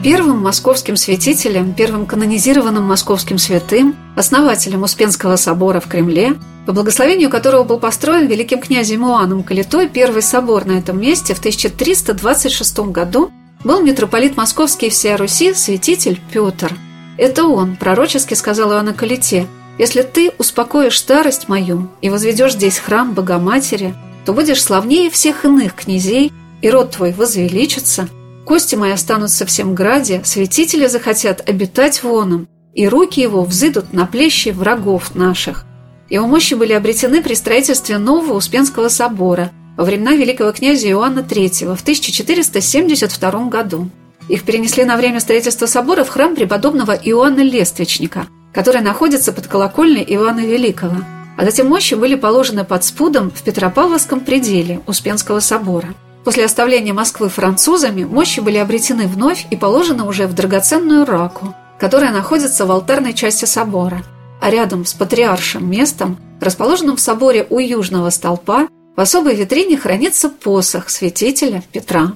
Первым 0.02 0.42
московским 0.42 0.96
святителем, 0.96 1.74
первым 1.74 2.06
канонизированным 2.06 2.86
московским 2.86 3.38
святым, 3.38 3.98
основателем 4.16 4.84
Успенского 4.84 5.36
собора 5.36 5.82
в 5.82 5.90
Кремле, 5.90 6.36
по 6.66 6.72
благословению 6.72 7.30
которого 7.30 7.66
был 7.66 7.80
построен 7.80 8.28
великим 8.28 8.62
князем 8.62 9.06
Иоанном 9.06 9.44
Калитой 9.44 9.90
первый 9.90 10.22
собор 10.22 10.66
на 10.66 10.74
этом 10.78 11.02
месте 11.02 11.34
в 11.34 11.40
1326 11.40 12.80
году, 12.92 13.30
был 13.66 13.82
митрополит 13.82 14.38
Московский 14.38 14.88
и 14.88 14.90
всея 14.90 15.18
Руси 15.18 15.54
святитель 15.54 16.22
Петр. 16.32 16.74
Это 17.18 17.44
он 17.44 17.76
пророчески 17.76 18.36
сказал 18.36 18.72
Иоанну 18.72 18.94
Калите, 18.94 19.48
«Если 19.78 20.04
ты 20.04 20.32
успокоишь 20.38 20.98
старость 20.98 21.50
мою 21.50 21.90
и 22.00 22.10
возведешь 22.10 22.54
здесь 22.54 22.80
храм 22.80 23.14
Богоматери, 23.14 23.94
то 24.26 24.32
будешь 24.32 24.64
славнее 24.64 25.10
всех 25.10 25.44
иных 25.44 25.76
князей, 25.76 26.32
и 26.62 26.70
род 26.70 26.92
твой 26.92 27.12
возвеличится, 27.12 28.08
Кости 28.50 28.74
мои 28.74 28.94
останутся 28.94 29.46
в 29.46 29.50
всем 29.50 29.76
граде, 29.76 30.22
святители 30.24 30.88
захотят 30.88 31.48
обитать 31.48 32.02
воном, 32.02 32.48
и 32.74 32.88
руки 32.88 33.22
его 33.22 33.44
взыдут 33.44 33.94
на 33.94 34.08
плещи 34.08 34.50
врагов 34.50 35.14
наших. 35.14 35.68
Его 36.10 36.26
мощи 36.26 36.56
были 36.56 36.74
обретены 36.74 37.22
при 37.22 37.36
строительстве 37.36 38.00
нового 38.00 38.34
Успенского 38.34 38.90
собора 38.90 39.52
во 39.78 39.84
времена 39.84 40.14
великого 40.14 40.52
князя 40.52 40.90
Иоанна 40.90 41.20
III 41.20 41.76
в 41.76 41.82
1472 41.84 43.50
году. 43.50 43.92
Их 44.30 44.42
перенесли 44.42 44.84
на 44.84 44.98
время 44.98 45.20
строительства 45.20 45.68
собора 45.68 46.04
в 46.04 46.10
храм 46.10 46.36
преподобного 46.36 46.94
Иоанна 46.94 47.42
Лествичника, 47.42 48.26
который 48.52 48.82
находится 48.82 49.32
под 49.32 49.46
колокольней 49.46 50.04
Иоанна 50.04 50.40
Великого. 50.40 51.04
А 51.38 51.46
затем 51.46 51.68
мощи 51.68 51.94
были 51.94 52.16
положены 52.16 52.64
под 52.64 52.84
спудом 52.84 53.30
в 53.30 53.44
Петропавловском 53.44 54.22
пределе 54.22 54.82
Успенского 54.88 55.40
собора. 55.40 55.94
После 56.24 56.46
оставления 56.46 56.94
Москвы 56.94 57.30
французами 57.30 58.04
мощи 58.04 58.40
были 58.40 58.58
обретены 58.58 59.08
вновь 59.08 59.48
и 59.50 59.56
положены 59.56 60.04
уже 60.04 60.28
в 60.28 60.34
драгоценную 60.34 61.06
раку, 61.06 61.56
которая 61.80 62.12
находится 62.12 62.66
в 62.66 62.72
алтарной 62.72 63.14
части 63.14 63.46
собора, 63.46 64.04
а 64.42 64.50
рядом 64.50 64.86
с 64.86 64.94
патриаршим 64.94 65.70
местом, 65.70 66.18
расположенным 66.42 66.98
в 66.98 67.02
соборе 67.02 67.48
у 67.50 67.60
южного 67.60 68.10
столпа, 68.10 68.68
в 68.96 69.02
особой 69.02 69.36
витрине 69.36 69.78
хранится 69.78 70.30
посох 70.30 70.90
святителя 70.90 71.64
Петра. 71.72 72.14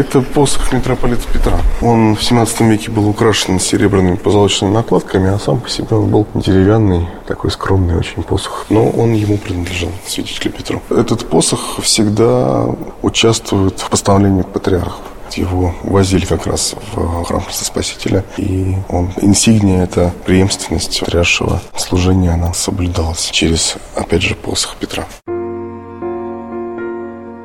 Это 0.00 0.22
посох 0.22 0.72
митрополита 0.72 1.28
Петра. 1.30 1.60
Он 1.82 2.16
в 2.16 2.24
17 2.24 2.62
веке 2.62 2.90
был 2.90 3.06
украшен 3.06 3.60
серебряными 3.60 4.16
позолоченными 4.16 4.72
накладками, 4.72 5.28
а 5.28 5.38
сам 5.38 5.60
по 5.60 5.68
себе 5.68 5.94
он 5.94 6.10
был 6.10 6.26
деревянный, 6.32 7.06
такой 7.28 7.50
скромный 7.50 7.98
очень 7.98 8.22
посох. 8.22 8.64
Но 8.70 8.88
он 8.88 9.12
ему 9.12 9.36
принадлежал, 9.36 9.90
святителю 10.06 10.52
Петру. 10.52 10.82
Этот 10.88 11.28
посох 11.28 11.82
всегда 11.82 12.64
участвует 13.02 13.78
в 13.80 13.90
поставлении 13.90 14.40
патриархов 14.40 15.02
его 15.36 15.76
возили 15.84 16.24
как 16.24 16.44
раз 16.46 16.74
в 16.92 17.22
храм 17.22 17.42
Христа 17.42 17.64
Спасителя, 17.64 18.24
и 18.36 18.74
он, 18.88 19.12
инсигния, 19.20 19.84
это 19.84 20.12
преемственность 20.26 20.98
патриаршего 20.98 21.62
служения, 21.76 22.30
она 22.30 22.52
соблюдалась 22.52 23.30
через, 23.30 23.76
опять 23.94 24.22
же, 24.22 24.34
посох 24.34 24.74
Петра. 24.74 25.06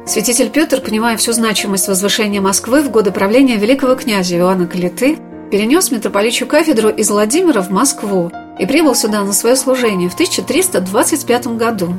Святитель 0.08 0.52
Петр, 0.52 0.82
понимая 0.82 1.18
всю 1.18 1.34
значимость 1.34 1.88
возвышения 1.88 2.40
Москвы 2.40 2.84
в 2.84 2.92
годы 2.92 3.12
правления 3.12 3.58
великого 3.58 3.96
князя 3.96 4.38
Иоанна 4.38 4.68
Калиты, 4.68 5.18
перенес 5.50 5.90
митрополичью 5.90 6.48
кафедру 6.48 6.90
из 6.90 7.10
Владимира 7.10 7.62
в 7.62 7.72
Москву 7.72 8.32
и 8.60 8.68
прибыл 8.68 8.94
сюда 8.94 9.24
на 9.24 9.34
свое 9.34 9.56
служение 9.56 10.08
в 10.08 10.14
1325 10.14 11.48
году. 11.58 11.96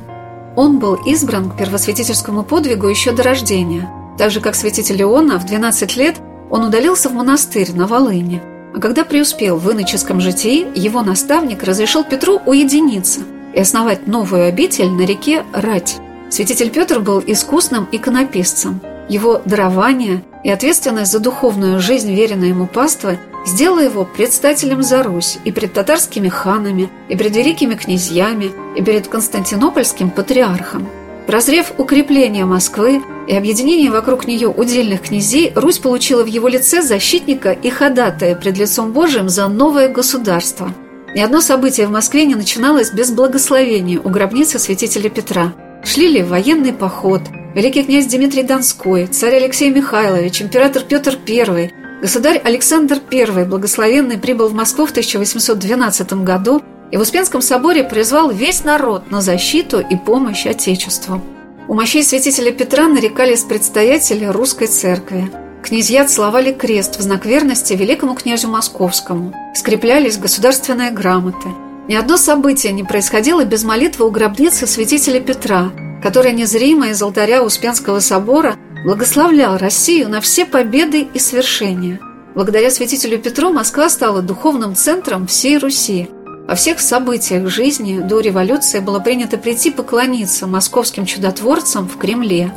Он 0.55 0.79
был 0.79 0.95
избран 0.95 1.51
к 1.51 1.57
первосвятительскому 1.57 2.45
подвигу 2.45 2.87
еще 2.87 3.11
до 3.11 3.25
рождения. 3.25 3.91
Так 4.17 4.31
же, 4.31 4.41
как 4.41 4.55
святитель 4.55 5.03
Иоанна, 5.03 5.41
в 5.41 5.45
12 5.45 5.97
лет 5.97 6.17
он 6.49 6.63
удалился 6.63 7.09
в 7.09 7.13
монастырь 7.13 7.73
на 7.75 7.89
Волыне. 7.89 8.41
А 8.73 8.79
когда 8.79 9.05
преуспел 9.05 9.57
в 9.57 9.69
иноческом 9.71 10.21
житии, 10.21 10.67
его 10.77 11.03
наставник 11.03 11.65
разрешил 11.65 12.05
Петру 12.05 12.41
уединиться 12.47 13.21
и 13.53 13.59
основать 13.59 14.07
новую 14.07 14.47
обитель 14.47 14.91
на 14.91 15.03
реке 15.03 15.45
Рать. 15.53 15.99
Святитель 16.29 16.71
Петр 16.71 17.01
был 17.01 17.23
искусным 17.25 17.87
иконописцем. 17.93 18.81
Его 19.09 19.41
дарование 19.45 20.25
и 20.43 20.51
ответственность 20.51 21.13
за 21.13 21.21
духовную 21.21 21.81
жизнь 21.81 22.13
веренной 22.13 22.49
ему 22.49 22.67
паствы 22.67 23.19
сделала 23.47 23.81
его 23.81 24.05
предстателем 24.05 24.83
за 24.83 25.05
Русь 25.05 25.39
и 25.45 25.53
перед 25.53 25.73
татарскими 25.73 26.29
ханами, 26.29 26.91
и 27.09 27.17
перед 27.17 27.37
великими 27.37 27.75
князьями, 27.75 28.51
и 28.77 28.83
перед 28.83 29.07
константинопольским 29.07 30.11
патриархом. 30.11 30.89
Прозрев 31.29 31.73
укрепление 31.79 32.45
Москвы 32.45 33.03
и 33.29 33.37
объединение 33.37 33.91
вокруг 33.91 34.27
нее 34.27 34.49
удельных 34.49 35.03
князей, 35.03 35.53
Русь 35.55 35.79
получила 35.79 36.25
в 36.25 36.27
его 36.27 36.49
лице 36.49 36.83
защитника 36.83 37.53
и 37.53 37.71
ходатая 37.71 38.35
пред 38.35 38.59
лицом 38.59 38.93
Божиим 38.93 39.29
за 39.29 39.47
новое 39.47 39.89
государство. 39.89 40.73
Ни 41.15 41.21
одно 41.21 41.41
событие 41.41 41.87
в 41.87 41.91
Москве 41.91 42.27
не 42.27 42.35
начиналось 42.35 42.91
без 42.91 43.11
благословения 43.11 44.01
у 44.01 44.09
гробницы 44.09 44.59
святителя 44.59 45.09
Петра– 45.09 45.53
Шли 45.87 46.09
ли 46.09 46.23
военный 46.25 46.73
поход, 46.73 47.23
великий 47.55 47.85
князь 47.85 48.07
Дмитрий 48.07 48.43
Донской, 48.43 49.07
царь 49.07 49.37
Алексей 49.37 49.71
Михайлович, 49.71 50.43
император 50.43 50.83
Петр 50.83 51.17
I, 51.29 51.71
государь 52.03 52.39
Александр 52.43 52.99
I, 53.13 53.45
благословенный, 53.45 54.19
прибыл 54.19 54.49
в 54.49 54.53
Москву 54.53 54.87
в 54.87 54.91
1812 54.91 56.13
году 56.25 56.61
и 56.91 56.97
в 56.97 57.01
Успенском 57.01 57.41
соборе 57.41 57.85
призвал 57.85 58.33
весь 58.33 58.65
народ 58.65 59.13
на 59.13 59.21
защиту 59.21 59.79
и 59.79 59.95
помощь 59.95 60.45
Отечеству. 60.45 61.23
У 61.69 61.75
мощей 61.75 62.03
святителя 62.03 62.51
Петра 62.51 62.89
нарекались 62.89 63.45
предстоятели 63.45 64.25
русской 64.25 64.67
церкви. 64.67 65.31
Князья 65.63 66.05
целовали 66.05 66.53
крест 66.53 66.99
в 66.99 67.01
знак 67.01 67.27
верности 67.27 67.75
великому 67.75 68.15
князю 68.15 68.49
Московскому, 68.49 69.33
скреплялись 69.55 70.19
государственные 70.19 70.91
грамоты– 70.91 71.49
ни 71.89 71.95
одно 71.95 72.17
событие 72.17 72.73
не 72.73 72.83
происходило 72.83 73.45
без 73.45 73.63
молитвы 73.63 74.07
у 74.07 74.11
гробницы 74.11 74.67
святителя 74.67 75.21
Петра, 75.21 75.71
который 76.03 76.33
незримо 76.33 76.89
из 76.89 77.01
алтаря 77.01 77.43
Успенского 77.43 78.01
собора 78.01 78.57
благословлял 78.85 79.57
Россию 79.57 80.09
на 80.09 80.21
все 80.21 80.45
победы 80.45 81.07
и 81.15 81.19
свершения. 81.19 82.01
Благодаря 82.35 82.71
святителю 82.71 83.19
Петру 83.19 83.53
Москва 83.53 83.89
стала 83.89 84.21
духовным 84.21 84.75
центром 84.75 85.27
всей 85.27 85.59
Руси. 85.59 86.11
Во 86.49 86.55
всех 86.55 86.81
событиях 86.81 87.49
жизни 87.49 88.01
до 88.01 88.21
революции 88.21 88.81
было 88.81 88.99
принято 89.01 89.39
прийти 89.39 89.71
поклониться 89.71 90.47
московским 90.47 91.07
чудотворцам 91.07 91.89
в 91.89 91.97
Кремле. 91.99 92.53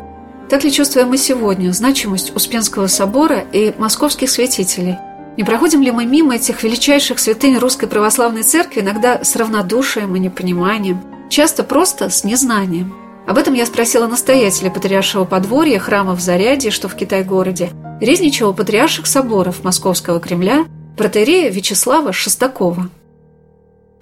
Так 0.50 0.64
ли 0.64 0.72
чувствуем 0.72 1.10
мы 1.10 1.18
сегодня 1.18 1.72
значимость 1.72 2.36
Успенского 2.36 2.88
собора 2.88 3.44
и 3.52 3.74
московских 3.78 4.30
святителей– 4.30 4.98
не 5.40 5.46
проходим 5.46 5.82
ли 5.82 5.90
мы 5.90 6.06
мимо 6.06 6.36
этих 6.36 6.64
величайших 6.64 7.18
святынь 7.18 7.58
Русской 7.58 7.88
Православной 7.88 8.44
Церкви 8.44 8.82
иногда 8.82 9.24
с 9.24 9.38
равнодушием 9.38 10.14
и 10.14 10.20
непониманием, 10.20 11.00
часто 11.30 11.64
просто 11.64 12.10
с 12.10 12.26
незнанием? 12.26 12.94
Об 13.26 13.38
этом 13.38 13.54
я 13.54 13.66
спросила 13.66 14.06
настоятеля 14.06 14.70
Патриаршего 14.70 15.24
подворья 15.24 15.80
храма 15.80 16.14
в 16.14 16.20
Заряде, 16.20 16.72
что 16.72 16.90
в 16.90 16.96
Китай-городе, 16.96 17.70
резничего 18.02 18.52
патриарших 18.52 19.08
соборов 19.08 19.64
Московского 19.64 20.20
Кремля, 20.20 20.66
протерея 20.98 21.50
Вячеслава 21.50 22.12
Шестакова. 22.12 22.90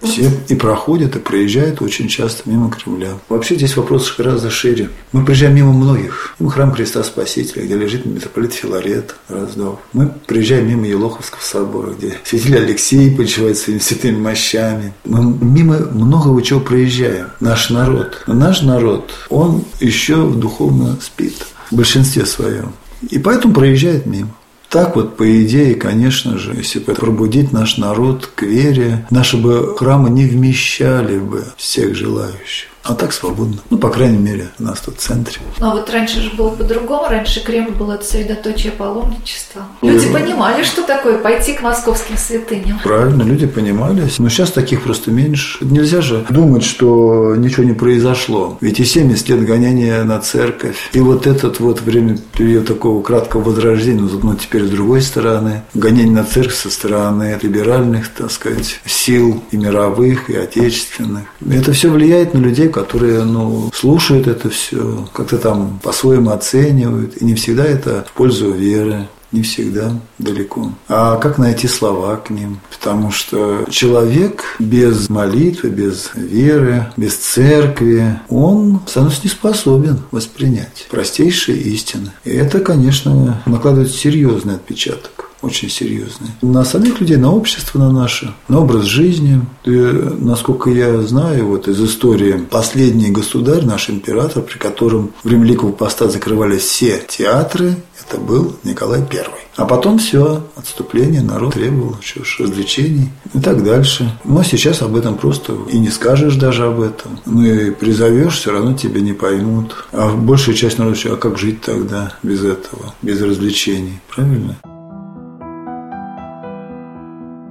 Все 0.01 0.29
и 0.47 0.55
проходят, 0.55 1.15
и 1.15 1.19
проезжают 1.19 1.81
очень 1.81 2.07
часто 2.07 2.49
мимо 2.49 2.69
Кремля. 2.69 3.13
Вообще 3.29 3.55
здесь 3.55 3.75
вопрос 3.75 4.13
гораздо 4.15 4.49
шире. 4.49 4.89
Мы 5.11 5.25
проезжаем 5.25 5.55
мимо 5.55 5.73
многих. 5.73 6.35
Мимо 6.39 6.51
храм 6.51 6.71
Христа 6.71 7.03
Спасителя, 7.03 7.63
где 7.63 7.75
лежит 7.75 8.05
митрополит 8.05 8.53
Филарет 8.53 9.15
Раздов. 9.27 9.79
Мы 9.93 10.11
приезжаем 10.27 10.69
мимо 10.69 10.87
Елоховского 10.87 11.41
собора, 11.41 11.93
где 11.97 12.17
святитель 12.23 12.57
Алексей 12.57 13.15
почивает 13.15 13.57
своими 13.57 13.79
святыми 13.79 14.17
мощами. 14.17 14.93
Мы 15.03 15.35
мимо 15.41 15.77
многого 15.77 16.41
чего 16.41 16.59
проезжаем. 16.59 17.27
Наш 17.39 17.69
народ. 17.69 18.23
Но 18.27 18.33
наш 18.33 18.61
народ, 18.61 19.11
он 19.29 19.65
еще 19.79 20.29
духовно 20.29 20.97
спит 21.01 21.35
в 21.71 21.75
большинстве 21.75 22.25
своем. 22.25 22.73
И 23.09 23.19
поэтому 23.19 23.53
проезжает 23.53 24.05
мимо. 24.05 24.29
Так 24.69 24.95
вот, 24.95 25.15
по 25.15 25.43
идее, 25.43 25.75
конечно 25.75 26.37
же, 26.37 26.53
если 26.53 26.79
бы 26.79 26.93
пробудить 26.93 27.53
наш 27.53 27.77
народ 27.77 28.27
к 28.35 28.43
вере, 28.43 29.07
наши 29.09 29.37
бы 29.37 29.75
храмы 29.77 30.09
не 30.09 30.25
вмещали 30.25 31.19
бы 31.19 31.45
всех 31.57 31.95
желающих. 31.95 32.69
А 32.87 32.95
так 32.95 33.13
свободно. 33.13 33.57
Ну, 33.69 33.77
по 33.77 33.89
крайней 33.89 34.17
мере, 34.17 34.49
у 34.59 34.63
нас 34.63 34.79
тут 34.79 34.97
в 34.97 35.01
центре. 35.01 35.39
Ну, 35.59 35.71
а 35.71 35.75
вот 35.75 35.89
раньше 35.89 36.21
же 36.21 36.31
было 36.35 36.49
по-другому. 36.49 37.07
Раньше 37.09 37.43
Кремль 37.43 37.71
был 37.71 37.91
это 37.91 38.03
средоточие 38.03 38.71
паломничества. 38.71 39.63
Люди 39.81 40.11
понимали, 40.11 40.63
что 40.63 40.83
такое 40.83 41.17
пойти 41.17 41.53
к 41.53 41.61
московским 41.61 42.17
святыням. 42.17 42.79
Правильно, 42.83 43.23
люди 43.23 43.45
понимали. 43.45 44.03
Но 44.17 44.29
сейчас 44.29 44.51
таких 44.51 44.83
просто 44.83 45.11
меньше. 45.11 45.63
Нельзя 45.65 46.01
же 46.01 46.25
думать, 46.29 46.63
что 46.63 47.35
ничего 47.35 47.63
не 47.63 47.73
произошло. 47.73 48.57
Ведь 48.61 48.79
и 48.79 48.85
70 48.85 49.29
лет 49.29 49.45
гоняния 49.45 50.03
на 50.03 50.19
церковь. 50.19 50.89
И 50.93 50.99
вот 50.99 51.27
этот 51.27 51.59
вот 51.59 51.81
время, 51.81 52.17
период 52.37 52.67
такого 52.67 53.01
краткого 53.01 53.41
возрождения, 53.41 54.07
но 54.23 54.35
теперь 54.35 54.65
с 54.65 54.69
другой 54.69 55.01
стороны, 55.01 55.63
гонение 55.73 56.15
на 56.15 56.23
церковь 56.23 56.55
со 56.55 56.69
стороны 56.69 57.37
либеральных, 57.41 58.09
так 58.09 58.31
сказать, 58.31 58.79
сил 58.85 59.43
и 59.51 59.57
мировых, 59.57 60.29
и 60.29 60.35
отечественных. 60.35 61.23
Это 61.49 61.71
все 61.73 61.89
влияет 61.89 62.33
на 62.33 62.39
людей, 62.39 62.69
которые 62.77 63.23
ну, 63.23 63.71
слушают 63.73 64.27
это 64.27 64.49
все, 64.49 65.07
как-то 65.13 65.37
там 65.39 65.79
по-своему 65.81 66.29
оценивают, 66.29 67.17
и 67.19 67.25
не 67.25 67.33
всегда 67.33 67.65
это 67.65 68.05
в 68.07 68.13
пользу 68.13 68.51
веры 68.51 69.07
не 69.31 69.41
всегда 69.41 69.99
далеко. 70.19 70.71
А 70.87 71.17
как 71.17 71.37
найти 71.37 71.67
слова 71.67 72.15
к 72.15 72.29
ним? 72.29 72.59
Потому 72.71 73.11
что 73.11 73.65
человек 73.69 74.43
без 74.59 75.09
молитвы, 75.09 75.69
без 75.69 76.11
веры, 76.15 76.87
без 76.95 77.15
церкви, 77.15 78.19
он 78.29 78.79
становится 78.87 79.23
не 79.23 79.29
способен 79.29 79.99
воспринять 80.11 80.87
простейшие 80.89 81.57
истины. 81.57 82.11
И 82.23 82.29
это, 82.29 82.59
конечно, 82.59 83.41
накладывает 83.45 83.91
серьезный 83.91 84.55
отпечаток 84.55 85.16
очень 85.47 85.69
серьезные. 85.69 86.31
На 86.41 86.63
самих 86.63 86.99
людей, 87.01 87.17
на 87.17 87.33
общество 87.33 87.79
на 87.79 87.91
наше, 87.91 88.33
на 88.47 88.59
образ 88.59 88.85
жизни. 88.85 89.41
И, 89.65 89.71
насколько 89.71 90.69
я 90.69 91.01
знаю, 91.01 91.47
вот 91.47 91.67
из 91.67 91.81
истории, 91.81 92.33
последний 92.49 93.09
государь, 93.09 93.65
наш 93.65 93.89
император, 93.89 94.43
при 94.43 94.57
котором 94.57 95.11
в 95.23 95.27
время 95.27 95.47
Поста 95.71 96.09
закрывались 96.09 96.61
все 96.61 97.01
театры, 97.07 97.75
это 97.99 98.19
был 98.19 98.55
Николай 98.63 98.99
I. 98.99 99.25
А 99.57 99.65
потом 99.65 99.97
все, 99.97 100.43
отступление, 100.55 101.21
народ 101.21 101.53
требовал 101.53 101.97
еще 101.99 102.21
развлечений 102.43 103.09
и 103.33 103.39
так 103.39 103.63
дальше. 103.63 104.11
Но 104.23 104.43
сейчас 104.43 104.81
об 104.81 104.95
этом 104.95 105.15
просто 105.15 105.57
и 105.69 105.79
не 105.79 105.89
скажешь 105.89 106.35
даже 106.35 106.67
об 106.67 106.79
этом. 106.79 107.19
Ну 107.25 107.43
и 107.43 107.71
призовешь, 107.71 108.37
все 108.37 108.51
равно 108.51 108.73
тебя 108.73 109.01
не 109.01 109.13
поймут. 109.13 109.87
А 109.91 110.15
большая 110.15 110.55
часть 110.55 110.77
народа, 110.77 110.97
а 111.05 111.15
как 111.15 111.37
жить 111.39 111.61
тогда 111.61 112.13
без 112.21 112.43
этого, 112.43 112.93
без 113.01 113.19
развлечений, 113.21 113.99
правильно? 114.13 114.57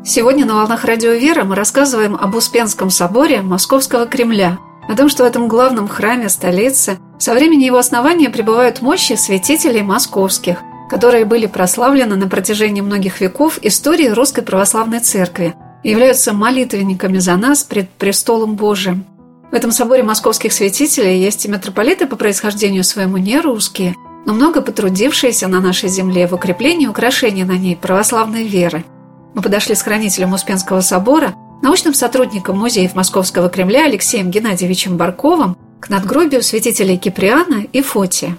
Сегодня 0.08 0.46
на 0.46 0.54
«Волнах 0.54 0.84
Радио 0.84 1.14
Вера» 1.14 1.42
мы 1.42 1.56
рассказываем 1.56 2.14
об 2.14 2.36
Успенском 2.36 2.90
соборе 2.90 3.42
Московского 3.42 4.06
Кремля, 4.06 4.56
о 4.88 4.94
том, 4.94 5.08
что 5.08 5.24
в 5.24 5.26
этом 5.26 5.48
главном 5.48 5.88
храме 5.88 6.28
столицы 6.28 7.00
со 7.18 7.34
времени 7.34 7.64
его 7.64 7.76
основания 7.76 8.30
пребывают 8.30 8.82
мощи 8.82 9.14
святителей 9.14 9.82
московских, 9.82 10.58
которые 10.88 11.24
были 11.24 11.46
прославлены 11.46 12.14
на 12.14 12.28
протяжении 12.28 12.82
многих 12.82 13.20
веков 13.20 13.58
истории 13.62 14.06
Русской 14.06 14.42
Православной 14.42 15.00
Церкви 15.00 15.56
и 15.82 15.90
являются 15.90 16.32
молитвенниками 16.32 17.18
за 17.18 17.34
нас 17.36 17.64
пред 17.64 17.90
престолом 17.90 18.54
Божиим. 18.54 19.04
В 19.50 19.54
этом 19.54 19.72
соборе 19.72 20.04
московских 20.04 20.52
святителей 20.52 21.20
есть 21.20 21.46
и 21.46 21.48
митрополиты 21.48 22.06
по 22.06 22.14
происхождению 22.14 22.84
своему 22.84 23.16
не 23.16 23.40
русские, 23.40 23.96
но 24.24 24.34
много 24.34 24.62
потрудившиеся 24.62 25.48
на 25.48 25.60
нашей 25.60 25.88
земле 25.88 26.28
в 26.28 26.32
укреплении 26.32 26.86
украшений 26.86 27.42
на 27.42 27.58
ней 27.58 27.74
православной 27.74 28.44
веры– 28.44 28.84
мы 29.36 29.42
подошли 29.42 29.74
с 29.74 29.82
хранителем 29.82 30.32
Успенского 30.32 30.80
собора, 30.80 31.34
научным 31.62 31.92
сотрудником 31.92 32.58
музеев 32.58 32.94
Московского 32.94 33.50
Кремля 33.50 33.84
Алексеем 33.84 34.30
Геннадьевичем 34.30 34.96
Барковым 34.96 35.58
к 35.78 35.90
надгробию 35.90 36.42
святителей 36.42 36.96
Киприана 36.96 37.62
и 37.70 37.82
Фотия. 37.82 38.38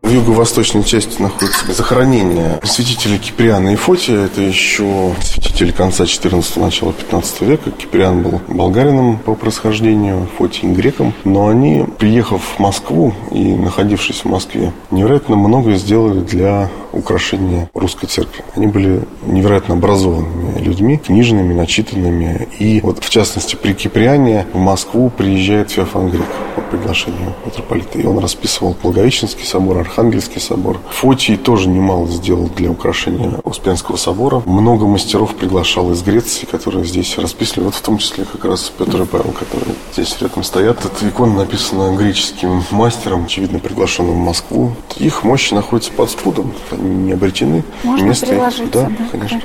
В 0.00 0.10
юго-восточной 0.10 0.84
части 0.84 1.20
находится 1.22 1.72
захоронение 1.72 2.58
святителей 2.64 3.18
Киприана 3.18 3.74
и 3.74 3.76
Фотия. 3.76 4.24
Это 4.24 4.40
еще 4.40 5.14
святители 5.20 5.70
конца 5.70 6.06
14 6.06 6.56
начала 6.56 6.92
15 6.92 7.40
века. 7.42 7.70
Киприан 7.70 8.22
был 8.22 8.40
болгарином 8.48 9.18
по 9.18 9.34
происхождению, 9.34 10.28
Фотий 10.38 10.68
греком. 10.68 11.12
Но 11.24 11.48
они, 11.48 11.86
приехав 11.98 12.42
в 12.42 12.58
Москву 12.58 13.14
и 13.30 13.54
находившись 13.54 14.24
в 14.24 14.28
Москве, 14.28 14.72
невероятно 14.90 15.36
многое 15.36 15.76
сделали 15.76 16.20
для 16.20 16.68
украшения 16.92 17.70
русской 17.74 18.06
церкви. 18.06 18.44
Они 18.54 18.66
были 18.66 19.02
невероятно 19.26 19.74
образованными 19.74 20.58
людьми, 20.58 20.98
книжными, 20.98 21.54
начитанными. 21.54 22.48
И 22.58 22.80
вот, 22.80 23.02
в 23.02 23.10
частности, 23.10 23.56
при 23.56 23.72
Киприане 23.72 24.46
в 24.52 24.58
Москву 24.58 25.10
приезжает 25.10 25.70
Феофан 25.70 26.10
Грек 26.10 26.26
по 26.54 26.60
приглашению 26.60 27.34
митрополита. 27.44 27.98
И 27.98 28.06
он 28.06 28.18
расписывал 28.18 28.76
Благовещенский 28.82 29.46
собор, 29.46 29.78
Архангельский 29.78 30.40
собор. 30.40 30.78
Фотий 30.90 31.36
тоже 31.36 31.68
немало 31.68 32.06
сделал 32.08 32.48
для 32.56 32.70
украшения 32.70 33.40
Успенского 33.44 33.96
собора. 33.96 34.42
Много 34.46 34.86
мастеров 34.86 35.34
приглашал 35.34 35.92
из 35.92 36.02
Греции, 36.02 36.46
которые 36.46 36.84
здесь 36.84 37.16
расписывали. 37.18 37.64
Вот 37.66 37.74
в 37.74 37.82
том 37.82 37.98
числе 37.98 38.24
как 38.24 38.44
раз 38.44 38.72
Петр 38.76 39.02
и 39.02 39.06
Павел, 39.06 39.32
которые 39.32 39.74
здесь 39.92 40.16
рядом 40.20 40.42
стоят. 40.42 40.84
Эта 40.84 41.08
икона 41.08 41.38
написана 41.38 41.96
греческим 41.96 42.62
мастером, 42.70 43.24
очевидно, 43.24 43.58
приглашенным 43.58 44.14
в 44.14 44.24
Москву. 44.24 44.72
Их 44.96 45.24
мощи 45.24 45.54
находятся 45.54 45.92
под 45.92 46.10
спудом, 46.10 46.52
не 46.82 47.12
обретены. 47.12 47.64
Можно 47.82 48.06
Место 48.06 48.26
приложиться, 48.26 48.72
да, 48.72 48.90
да, 48.98 49.08
конечно. 49.10 49.40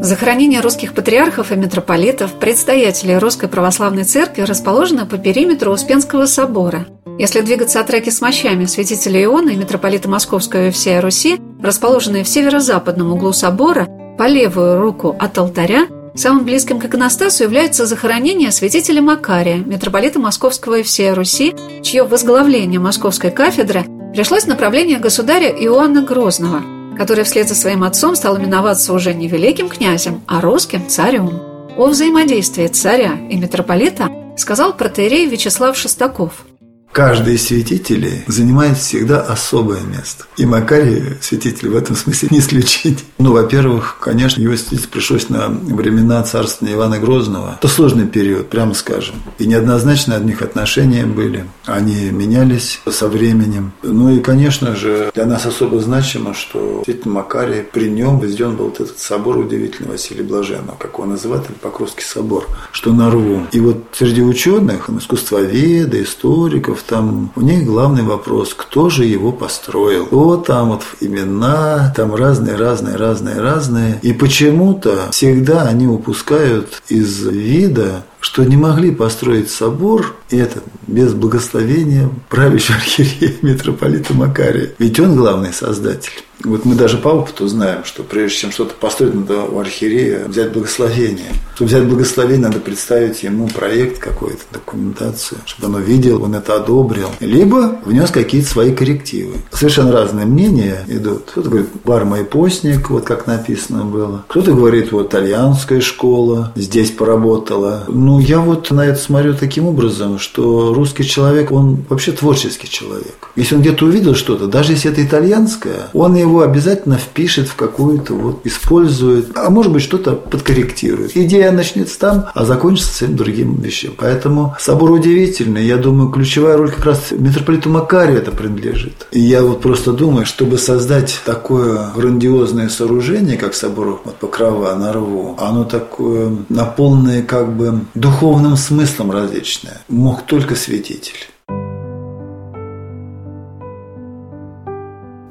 Захоронение 0.00 0.60
русских 0.60 0.94
патриархов 0.94 1.52
и 1.52 1.56
митрополитов, 1.56 2.32
предстоятелей 2.32 3.18
Русской 3.18 3.48
Православной 3.48 4.04
Церкви 4.04 4.42
расположено 4.42 5.06
по 5.06 5.18
периметру 5.18 5.70
Успенского 5.72 6.26
собора. 6.26 6.86
Если 7.18 7.40
двигаться 7.40 7.80
от 7.80 7.90
реки 7.90 8.10
с 8.10 8.20
мощами 8.20 8.64
святителя 8.64 9.24
Иона 9.24 9.50
и 9.50 9.56
митрополита 9.56 10.08
Московского 10.08 10.68
и 10.68 10.70
всей 10.70 11.00
Руси, 11.00 11.40
расположенные 11.60 12.22
в 12.22 12.28
северо-западном 12.28 13.12
углу 13.12 13.32
собора, 13.32 13.88
по 14.16 14.26
левую 14.26 14.80
руку 14.80 15.14
от 15.18 15.36
алтаря, 15.36 15.88
самым 16.18 16.44
близким 16.44 16.80
к 16.80 16.84
иконостасу 16.84 17.44
является 17.44 17.86
захоронение 17.86 18.50
святителя 18.50 19.00
Макария, 19.02 19.56
митрополита 19.56 20.18
Московского 20.18 20.78
и 20.78 20.82
всей 20.82 21.12
Руси, 21.12 21.54
чье 21.82 22.04
возглавление 22.04 22.80
Московской 22.80 23.30
кафедры 23.30 23.84
пришлось 24.12 24.44
в 24.44 24.48
направлении 24.48 24.96
государя 24.96 25.48
Иоанна 25.48 26.02
Грозного– 26.02 26.62
который 26.98 27.22
вслед 27.22 27.48
за 27.48 27.54
своим 27.54 27.84
отцом 27.84 28.16
стал 28.16 28.36
именоваться 28.36 28.92
уже 28.92 29.14
не 29.14 29.28
великим 29.28 29.68
князем, 29.68 30.20
а 30.26 30.40
русским 30.40 30.88
царем. 30.88 31.40
О 31.76 31.86
взаимодействии 31.86 32.66
царя 32.66 33.12
и 33.30 33.36
митрополита 33.36 34.10
сказал 34.36 34.72
протеерей 34.72 35.26
Вячеслав 35.26 35.76
Шестаков– 35.78 36.44
Каждый 36.92 37.34
из 37.34 37.46
святителей 37.46 38.24
занимает 38.26 38.78
всегда 38.78 39.20
особое 39.20 39.80
место. 39.82 40.24
И 40.36 40.46
Макарий, 40.46 41.16
святитель, 41.20 41.68
в 41.68 41.76
этом 41.76 41.94
смысле 41.94 42.28
не 42.32 42.40
исключение. 42.40 42.98
Ну, 43.18 43.32
во-первых, 43.32 43.98
конечно, 44.00 44.40
его 44.40 44.56
святитель 44.56 44.88
пришлось 44.88 45.28
на 45.28 45.48
времена 45.48 46.22
царствования 46.22 46.76
Ивана 46.76 46.98
Грозного. 46.98 47.56
Это 47.58 47.68
сложный 47.68 48.06
период, 48.06 48.48
прямо 48.48 48.74
скажем. 48.74 49.16
И 49.38 49.46
неоднозначно 49.46 50.16
от 50.16 50.24
них 50.24 50.42
отношения 50.42 51.06
были. 51.06 51.44
Они 51.66 52.10
менялись 52.10 52.80
со 52.90 53.08
временем. 53.08 53.72
Ну 53.82 54.10
и, 54.10 54.20
конечно 54.20 54.74
же, 54.74 55.10
для 55.14 55.26
нас 55.26 55.46
особо 55.46 55.80
значимо, 55.80 56.34
что 56.34 56.82
святитель 56.84 57.10
Макарий, 57.10 57.62
при 57.62 57.88
нем 57.88 58.18
возведен 58.18 58.56
был 58.56 58.66
вот 58.66 58.80
этот 58.80 58.98
собор 58.98 59.38
удивительный 59.38 59.90
Василия 59.90 60.24
Блаженного, 60.24 60.76
как 60.78 60.94
его 60.94 61.04
называют, 61.04 61.48
или 61.48 61.56
Покровский 61.56 62.04
собор, 62.04 62.48
что 62.72 62.92
на 62.92 63.10
рву. 63.10 63.46
И 63.52 63.60
вот 63.60 63.84
среди 63.92 64.22
ученых, 64.22 64.88
искусствоведы, 64.90 66.02
историков, 66.02 66.77
историков, 66.78 66.82
там 66.82 67.32
у 67.36 67.40
них 67.40 67.64
главный 67.64 68.02
вопрос, 68.02 68.54
кто 68.54 68.90
же 68.90 69.04
его 69.04 69.32
построил. 69.32 70.08
Вот 70.10 70.46
там 70.46 70.70
вот 70.70 70.82
имена, 71.00 71.92
там 71.96 72.14
разные, 72.14 72.56
разные, 72.56 72.96
разные, 72.96 73.40
разные. 73.40 73.98
И 74.02 74.12
почему-то 74.12 75.08
всегда 75.10 75.62
они 75.62 75.86
упускают 75.86 76.82
из 76.88 77.26
вида 77.26 78.04
что 78.20 78.44
не 78.44 78.56
могли 78.56 78.90
построить 78.90 79.48
собор, 79.48 80.16
и 80.30 80.36
это 80.36 80.60
без 80.88 81.14
благословения 81.14 82.10
правящего 82.28 82.76
архиерея 82.76 83.36
митрополита 83.42 84.12
Макария. 84.12 84.70
Ведь 84.78 84.98
он 84.98 85.14
главный 85.14 85.52
создатель. 85.52 86.10
Вот 86.44 86.64
мы 86.64 86.74
даже 86.74 86.98
по 86.98 87.08
опыту 87.08 87.48
знаем, 87.48 87.84
что 87.84 88.02
прежде 88.02 88.38
чем 88.38 88.52
что-то 88.52 88.74
построить, 88.74 89.14
надо 89.14 89.42
у 89.42 89.58
архиерея 89.58 90.24
взять 90.26 90.52
благословение. 90.52 91.32
Чтобы 91.54 91.68
взять 91.68 91.84
благословение, 91.84 92.48
надо 92.48 92.60
представить 92.60 93.22
ему 93.22 93.48
проект 93.48 93.98
какой-то, 93.98 94.42
документацию, 94.52 95.40
чтобы 95.46 95.68
оно 95.68 95.84
видел, 95.84 96.22
он 96.22 96.34
это 96.34 96.54
одобрил. 96.54 97.08
Либо 97.20 97.78
внес 97.84 98.10
какие-то 98.10 98.48
свои 98.48 98.72
коррективы. 98.72 99.34
Совершенно 99.52 99.92
разные 99.92 100.26
мнения 100.26 100.84
идут. 100.86 101.24
Кто-то 101.32 101.48
говорит, 101.48 101.70
барма 101.84 102.20
и 102.20 102.24
постник, 102.24 102.90
вот 102.90 103.04
как 103.04 103.26
написано 103.26 103.84
было. 103.84 104.24
Кто-то 104.28 104.52
говорит, 104.52 104.92
вот 104.92 105.08
итальянская 105.08 105.80
школа 105.80 106.52
здесь 106.54 106.90
поработала. 106.90 107.84
Ну, 107.88 108.20
я 108.20 108.38
вот 108.38 108.70
на 108.70 108.86
это 108.86 109.00
смотрю 109.00 109.34
таким 109.34 109.66
образом, 109.66 110.18
что 110.18 110.72
русский 110.72 111.04
человек, 111.04 111.50
он 111.50 111.84
вообще 111.88 112.12
творческий 112.12 112.68
человек. 112.68 113.30
Если 113.34 113.54
он 113.54 113.62
где-то 113.62 113.86
увидел 113.86 114.14
что-то, 114.14 114.46
даже 114.46 114.72
если 114.72 114.92
это 114.92 115.04
итальянское, 115.04 115.88
он 115.92 116.14
его 116.14 116.27
обязательно 116.36 116.98
впишет 116.98 117.48
в 117.48 117.56
какую-то 117.56 118.14
вот, 118.14 118.46
использует, 118.46 119.36
а 119.36 119.50
может 119.50 119.72
быть 119.72 119.82
что-то 119.82 120.12
подкорректирует. 120.12 121.16
Идея 121.16 121.52
начнется 121.52 121.98
там, 121.98 122.26
а 122.34 122.44
закончится 122.44 122.90
совсем 122.90 123.16
другим 123.16 123.60
вещем. 123.60 123.94
Поэтому 123.96 124.54
собор 124.58 124.90
удивительный. 124.90 125.64
Я 125.64 125.76
думаю, 125.76 126.10
ключевая 126.10 126.56
роль 126.56 126.70
как 126.70 126.84
раз 126.84 127.10
митрополиту 127.10 127.70
Макарию 127.70 128.18
это 128.18 128.30
принадлежит. 128.30 129.06
И 129.10 129.20
я 129.20 129.42
вот 129.42 129.60
просто 129.60 129.92
думаю, 129.92 130.26
чтобы 130.26 130.58
создать 130.58 131.20
такое 131.24 131.90
грандиозное 131.94 132.68
сооружение, 132.68 133.36
как 133.36 133.54
собор 133.54 134.00
от 134.04 134.16
Покрова 134.16 134.74
на 134.74 134.92
Рву, 134.92 135.36
оно 135.38 135.64
такое 135.64 136.36
наполненное 136.48 137.22
как 137.22 137.56
бы 137.56 137.80
духовным 137.94 138.56
смыслом 138.56 139.10
различное, 139.10 139.80
мог 139.88 140.22
только 140.26 140.54
святитель. 140.54 141.28